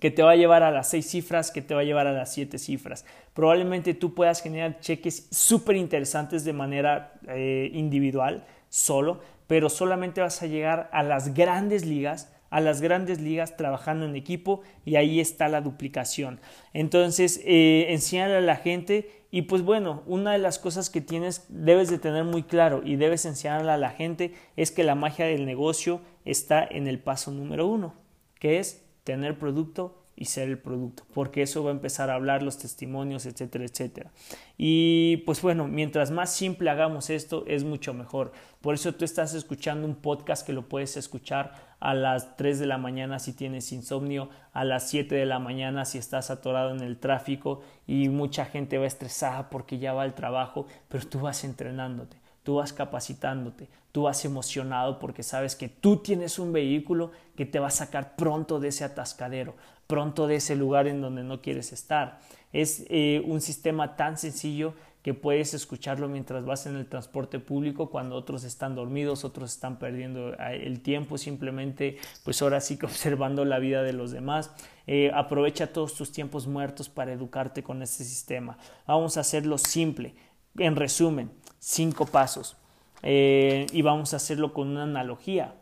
que 0.00 0.10
te 0.10 0.22
va 0.22 0.32
a 0.32 0.36
llevar 0.36 0.62
a 0.62 0.70
las 0.70 0.90
seis 0.90 1.08
cifras, 1.08 1.50
que 1.50 1.62
te 1.62 1.74
va 1.74 1.80
a 1.80 1.84
llevar 1.84 2.06
a 2.06 2.12
las 2.12 2.32
siete 2.32 2.58
cifras. 2.58 3.06
Probablemente 3.32 3.94
tú 3.94 4.14
puedas 4.14 4.42
generar 4.42 4.80
cheques 4.80 5.28
súper 5.30 5.76
interesantes 5.76 6.44
de 6.44 6.52
manera 6.52 7.14
eh, 7.28 7.70
individual, 7.72 8.44
solo, 8.68 9.20
pero 9.46 9.70
solamente 9.70 10.20
vas 10.20 10.42
a 10.42 10.46
llegar 10.46 10.90
a 10.92 11.02
las 11.02 11.32
grandes 11.32 11.86
ligas 11.86 12.28
a 12.54 12.60
las 12.60 12.80
grandes 12.80 13.20
ligas 13.20 13.56
trabajando 13.56 14.06
en 14.06 14.14
equipo 14.14 14.60
y 14.84 14.94
ahí 14.94 15.18
está 15.18 15.48
la 15.48 15.60
duplicación. 15.60 16.38
Entonces, 16.72 17.40
eh, 17.44 17.86
enséñale 17.88 18.36
a 18.36 18.40
la 18.40 18.54
gente 18.54 19.23
y 19.34 19.42
pues 19.42 19.62
bueno, 19.62 20.04
una 20.06 20.30
de 20.30 20.38
las 20.38 20.60
cosas 20.60 20.90
que 20.90 21.00
tienes, 21.00 21.46
debes 21.48 21.90
de 21.90 21.98
tener 21.98 22.22
muy 22.22 22.44
claro 22.44 22.82
y 22.84 22.94
debes 22.94 23.24
enseñarle 23.24 23.72
a 23.72 23.76
la 23.76 23.90
gente 23.90 24.32
es 24.54 24.70
que 24.70 24.84
la 24.84 24.94
magia 24.94 25.26
del 25.26 25.44
negocio 25.44 26.02
está 26.24 26.64
en 26.64 26.86
el 26.86 27.00
paso 27.00 27.32
número 27.32 27.66
uno, 27.66 27.94
que 28.38 28.60
es 28.60 28.86
tener 29.02 29.36
producto 29.36 30.03
y 30.16 30.26
ser 30.26 30.48
el 30.48 30.58
producto, 30.58 31.04
porque 31.12 31.42
eso 31.42 31.64
va 31.64 31.70
a 31.70 31.74
empezar 31.74 32.10
a 32.10 32.14
hablar 32.14 32.42
los 32.42 32.58
testimonios, 32.58 33.26
etcétera, 33.26 33.64
etcétera. 33.64 34.10
Y 34.56 35.18
pues 35.26 35.42
bueno, 35.42 35.66
mientras 35.66 36.10
más 36.10 36.32
simple 36.32 36.70
hagamos 36.70 37.10
esto, 37.10 37.44
es 37.46 37.64
mucho 37.64 37.94
mejor. 37.94 38.32
Por 38.60 38.74
eso 38.74 38.94
tú 38.94 39.04
estás 39.04 39.34
escuchando 39.34 39.86
un 39.86 39.96
podcast 39.96 40.46
que 40.46 40.52
lo 40.52 40.68
puedes 40.68 40.96
escuchar 40.96 41.74
a 41.80 41.92
las 41.94 42.36
3 42.36 42.60
de 42.60 42.66
la 42.66 42.78
mañana 42.78 43.18
si 43.18 43.32
tienes 43.32 43.72
insomnio, 43.72 44.30
a 44.52 44.64
las 44.64 44.88
7 44.88 45.14
de 45.14 45.26
la 45.26 45.38
mañana 45.38 45.84
si 45.84 45.98
estás 45.98 46.30
atorado 46.30 46.70
en 46.70 46.80
el 46.80 46.98
tráfico 46.98 47.62
y 47.86 48.08
mucha 48.08 48.46
gente 48.46 48.78
va 48.78 48.86
estresada 48.86 49.50
porque 49.50 49.78
ya 49.78 49.92
va 49.92 50.02
al 50.02 50.14
trabajo, 50.14 50.66
pero 50.88 51.06
tú 51.06 51.20
vas 51.20 51.44
entrenándote, 51.44 52.16
tú 52.44 52.56
vas 52.56 52.72
capacitándote, 52.72 53.68
tú 53.90 54.02
vas 54.02 54.24
emocionado 54.24 55.00
porque 55.00 55.24
sabes 55.24 55.56
que 55.56 55.68
tú 55.68 55.96
tienes 55.96 56.38
un 56.38 56.52
vehículo 56.52 57.10
que 57.36 57.46
te 57.46 57.58
va 57.58 57.68
a 57.68 57.70
sacar 57.70 58.14
pronto 58.14 58.60
de 58.60 58.68
ese 58.68 58.84
atascadero, 58.84 59.54
pronto 59.88 60.28
de 60.28 60.36
ese 60.36 60.54
lugar 60.54 60.86
en 60.86 61.00
donde 61.00 61.24
no 61.24 61.40
quieres 61.42 61.72
estar. 61.72 62.20
Es 62.52 62.84
eh, 62.88 63.22
un 63.26 63.40
sistema 63.40 63.96
tan 63.96 64.16
sencillo 64.16 64.74
que 65.02 65.12
puedes 65.12 65.52
escucharlo 65.52 66.08
mientras 66.08 66.46
vas 66.46 66.64
en 66.64 66.76
el 66.76 66.86
transporte 66.86 67.38
público 67.38 67.90
cuando 67.90 68.16
otros 68.16 68.42
están 68.44 68.74
dormidos, 68.74 69.24
otros 69.24 69.52
están 69.52 69.78
perdiendo 69.78 70.32
eh, 70.32 70.62
el 70.64 70.80
tiempo 70.80 71.18
simplemente, 71.18 71.98
pues 72.24 72.40
ahora 72.40 72.60
sí 72.60 72.78
que 72.78 72.86
observando 72.86 73.44
la 73.44 73.58
vida 73.58 73.82
de 73.82 73.92
los 73.92 74.12
demás. 74.12 74.50
Eh, 74.86 75.10
aprovecha 75.14 75.72
todos 75.72 75.94
tus 75.94 76.12
tiempos 76.12 76.46
muertos 76.46 76.88
para 76.88 77.12
educarte 77.12 77.62
con 77.62 77.82
este 77.82 78.04
sistema. 78.04 78.56
Vamos 78.86 79.16
a 79.16 79.20
hacerlo 79.20 79.58
simple. 79.58 80.14
En 80.56 80.76
resumen, 80.76 81.30
cinco 81.64 82.06
pasos. 82.06 82.56
y 83.02 83.82
vamos 83.82 84.12
a 84.12 84.16
hacerlo 84.16 84.52
con 84.52 84.68
una 84.68 84.84
analogía 84.84 85.54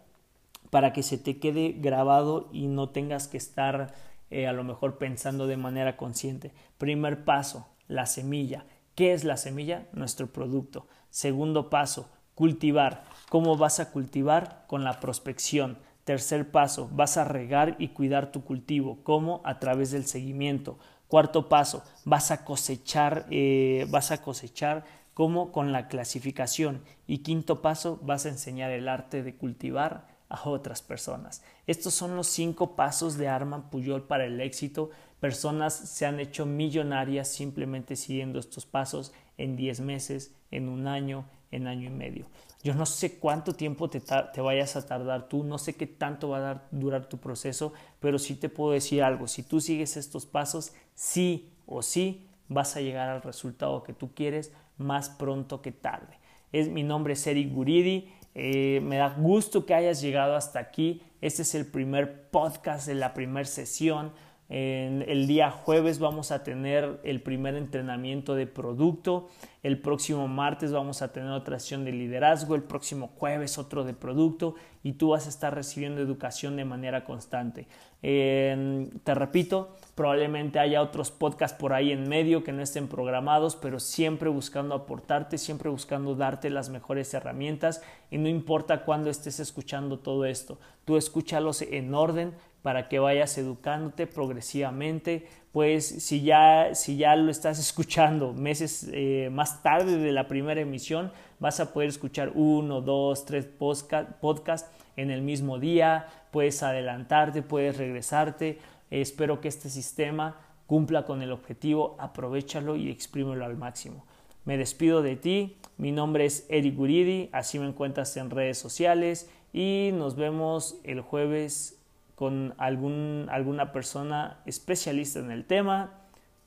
para 0.71 0.93
que 0.93 1.03
se 1.03 1.19
te 1.19 1.39
quede 1.39 1.75
grabado 1.79 2.49
y 2.53 2.67
no 2.67 2.89
tengas 2.89 3.29
que 3.29 3.37
estar 3.37 3.95
eh, 4.31 4.47
a 4.47 4.53
lo 4.53 4.65
mejor 4.65 4.97
pensando 4.97 5.47
de 5.47 5.57
manera 5.57 5.97
consciente. 5.97 6.53
Primer 6.79 7.25
paso, 7.25 7.67
la 7.89 8.07
semilla. 8.07 8.65
¿Qué 8.95 9.13
es 9.13 9.25
la 9.25 9.37
semilla? 9.37 9.87
Nuestro 9.93 10.29
producto. 10.29 10.87
Segundo 11.11 11.69
paso, 11.69 12.09
cultivar. 12.35 13.05
¿Cómo 13.29 13.57
vas 13.57 13.81
a 13.81 13.91
cultivar? 13.91 14.65
Con 14.67 14.85
la 14.85 14.99
prospección. 14.99 15.79
Tercer 16.05 16.51
paso, 16.51 16.89
vas 16.93 17.17
a 17.17 17.25
regar 17.25 17.77
y 17.79 17.89
cuidar 17.89 18.33
tu 18.33 18.43
cultivo. 18.43 18.99
¿Cómo? 19.03 19.43
A 19.45 19.59
través 19.59 19.91
del 19.91 20.07
seguimiento. 20.07 20.79
Cuarto 21.07 21.51
paso, 21.51 21.85
vas 22.07 22.31
a 22.31 22.47
cosechar, 22.47 23.27
eh, 23.31 23.87
vas 23.91 24.11
a 24.11 24.23
cosechar 24.23 24.85
como 25.15 25.53
con 25.53 25.73
la 25.73 25.89
clasificación. 25.89 26.83
Y 27.07 27.19
quinto 27.19 27.63
paso, 27.63 28.01
vas 28.03 28.27
a 28.27 28.31
enseñar 28.31 28.71
el 28.71 28.89
arte 28.89 29.23
de 29.23 29.37
cultivar 29.37 30.09
a 30.29 30.49
otras 30.49 30.81
personas. 30.81 31.43
Estos 31.67 31.93
son 31.93 32.17
los 32.17 32.27
cinco 32.27 32.75
pasos 32.75 33.19
de 33.19 33.29
Arman 33.29 33.69
Puyol 33.69 34.05
para 34.05 34.25
el 34.25 34.41
éxito. 34.41 34.91
Personas 35.21 35.75
se 35.75 36.07
han 36.07 36.19
hecho 36.21 36.47
millonarias 36.47 37.29
simplemente 37.29 37.97
siguiendo 37.97 38.39
estos 38.39 38.65
pasos 38.65 39.13
en 39.37 39.57
10 39.57 39.81
meses, 39.81 40.35
en 40.51 40.69
un 40.69 40.87
año, 40.87 41.27
en 41.51 41.67
año 41.67 41.89
y 41.89 41.93
medio. 41.93 42.27
Yo 42.63 42.75
no 42.75 42.87
sé 42.87 43.19
cuánto 43.19 43.55
tiempo 43.55 43.91
te, 43.91 44.01
te, 44.01 44.41
vayas 44.41 44.77
a 44.77 44.87
tardar 44.87 45.29
tú, 45.29 45.45
no 45.45 45.59
sé 45.59 45.75
qué 45.75 45.87
tanto 45.87 46.31
va 46.31 46.51
a 46.51 46.63
durar 46.71 47.09
tu 47.09 47.19
proceso, 47.19 47.73
pero 48.01 48.19
sí 48.19 48.37
te 48.37 48.49
puedo 48.49 48.73
decir 48.73 49.03
algo, 49.03 49.27
si 49.27 49.43
tú 49.43 49.61
sigues 49.61 49.97
estos 49.97 50.27
pasos, 50.27 50.73
sí 50.95 51.53
o 51.67 51.83
sí 51.83 52.29
vas 52.49 52.77
a 52.77 52.81
llegar 52.81 53.09
al 53.09 53.23
resultado 53.23 53.83
que 53.83 53.93
tú 53.93 54.15
quieres 54.15 54.53
más 54.79 55.11
pronto 55.11 55.63
que 55.63 55.73
tarde. 55.73 56.19
Es, 56.53 56.69
mi 56.69 56.83
nombre 56.83 57.15
es 57.15 57.27
Eric 57.27 57.53
Guridi 57.53 58.13
eh, 58.35 58.81
me 58.83 58.97
da 58.97 59.11
gusto 59.11 59.67
que 59.67 59.75
hayas 59.75 60.01
llegado 60.01 60.37
hasta 60.37 60.59
aquí. 60.59 61.03
Este 61.21 61.43
es 61.43 61.55
el 61.55 61.67
primer 61.67 62.31
podcast 62.31 62.87
de 62.87 62.95
la 62.95 63.15
primera 63.15 63.45
sesión. 63.45 64.13
En 64.55 65.03
el 65.09 65.27
día 65.27 65.51
jueves 65.51 65.99
vamos 65.99 66.31
a 66.31 66.45
tener 66.45 67.01
el 67.05 67.23
primer 67.23 67.55
entrenamiento 67.55 68.35
de 68.35 68.47
producto. 68.47 69.31
El 69.63 69.79
próximo 69.79 70.29
martes 70.29 70.73
vamos 70.73 71.01
a 71.01 71.11
tener 71.11 71.31
otra 71.31 71.59
sesión 71.59 71.87
de 71.87 71.93
liderazgo. 71.93 72.55
El 72.55 72.63
próximo 72.63 73.09
jueves 73.17 73.57
otro 73.57 73.83
de 73.83 73.95
producto. 73.95 74.55
Y 74.83 74.93
tú 74.93 75.09
vas 75.11 75.25
a 75.25 75.31
estar 75.31 75.55
recibiendo 75.55 76.03
educación 76.03 76.57
de 76.57 76.67
manera 76.67 77.03
constante. 77.03 77.67
te 78.03 79.15
repito, 79.15 79.75
probablemente 79.95 80.59
haya 80.59 80.83
otros 80.83 81.11
podcasts 81.11 81.57
por 81.59 81.73
ahí 81.73 81.91
en 81.91 82.07
medio 82.07 82.45
que 82.45 82.53
no 82.53 82.61
estén 82.61 82.89
programados, 82.89 83.57
pero 83.57 83.81
siempre 83.81 84.29
buscando 84.29 84.75
aportarte, 84.75 85.39
siempre 85.39 85.71
buscando 85.71 86.15
darte 86.15 86.51
las 86.51 86.69
mejores 86.69 87.15
herramientas. 87.15 87.83
Y 88.11 88.19
no 88.19 88.29
importa 88.29 88.85
cuándo 88.85 89.09
estés 89.09 89.41
escuchando 89.41 89.99
todo 89.99 90.27
esto, 90.27 90.59
tú 90.85 90.99
escúchalos 90.99 91.63
en 91.63 91.95
orden 91.95 92.35
para 92.63 92.89
que 92.89 92.99
vayas 92.99 93.37
educándote 93.39 94.07
progresivamente. 94.07 95.27
Pues 95.53 95.87
si 95.87 96.23
ya, 96.23 96.75
si 96.75 96.97
ya 96.97 97.15
lo 97.17 97.31
estás 97.31 97.59
escuchando 97.59 98.33
meses 98.33 98.89
eh, 98.93 99.29
más 99.31 99.63
tarde 99.63 99.99
de 99.99 100.13
la 100.13 100.27
primera 100.27 100.61
emisión, 100.61 101.13
vas 101.41 101.61
a 101.61 101.73
poder 101.73 101.91
escuchar 101.91 102.33
uno, 102.35 102.81
dos, 102.81 103.27
tres 103.27 103.47
podcasts 103.47 104.71
en 104.97 105.11
el 105.11 105.23
mismo 105.23 105.59
día, 105.59 106.07
puedes 106.31 106.63
adelantarte, 106.63 107.43
puedes 107.43 107.77
regresarte. 107.77 108.59
espero 108.91 109.41
que 109.41 109.49
este 109.49 109.69
sistema 109.69 110.39
cumpla 110.67 111.05
con 111.05 111.21
el 111.23 111.33
objetivo, 111.33 111.97
aprovechalo 111.99 112.77
y 112.77 112.91
exprímelo 112.91 113.45
al 113.45 113.57
máximo. 113.57 114.07
Me 114.45 114.57
despido 114.57 115.03
de 115.03 115.17
ti, 115.17 115.57
mi 115.77 115.93
nombre 115.93 116.25
es 116.25 116.47
Eric 116.49 116.77
Guridi, 116.77 117.29
así 117.33 117.59
me 117.59 117.67
encuentras 117.67 118.17
en 118.17 118.31
redes 118.31 118.59
sociales 118.59 119.31
y 119.53 119.91
nos 119.93 120.17
vemos 120.17 120.81
el 120.85 121.01
jueves 121.01 121.82
con 122.23 122.55
algún, 122.57 123.27
alguna 123.33 123.73
persona 123.73 124.43
especialista 124.47 125.19
en 125.19 125.33
el 125.33 125.45
tema, 125.45 125.91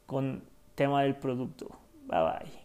con 0.06 0.46
tema 0.74 1.02
del 1.02 1.18
producto. 1.18 1.68
Bye 2.08 2.22
bye. 2.22 2.65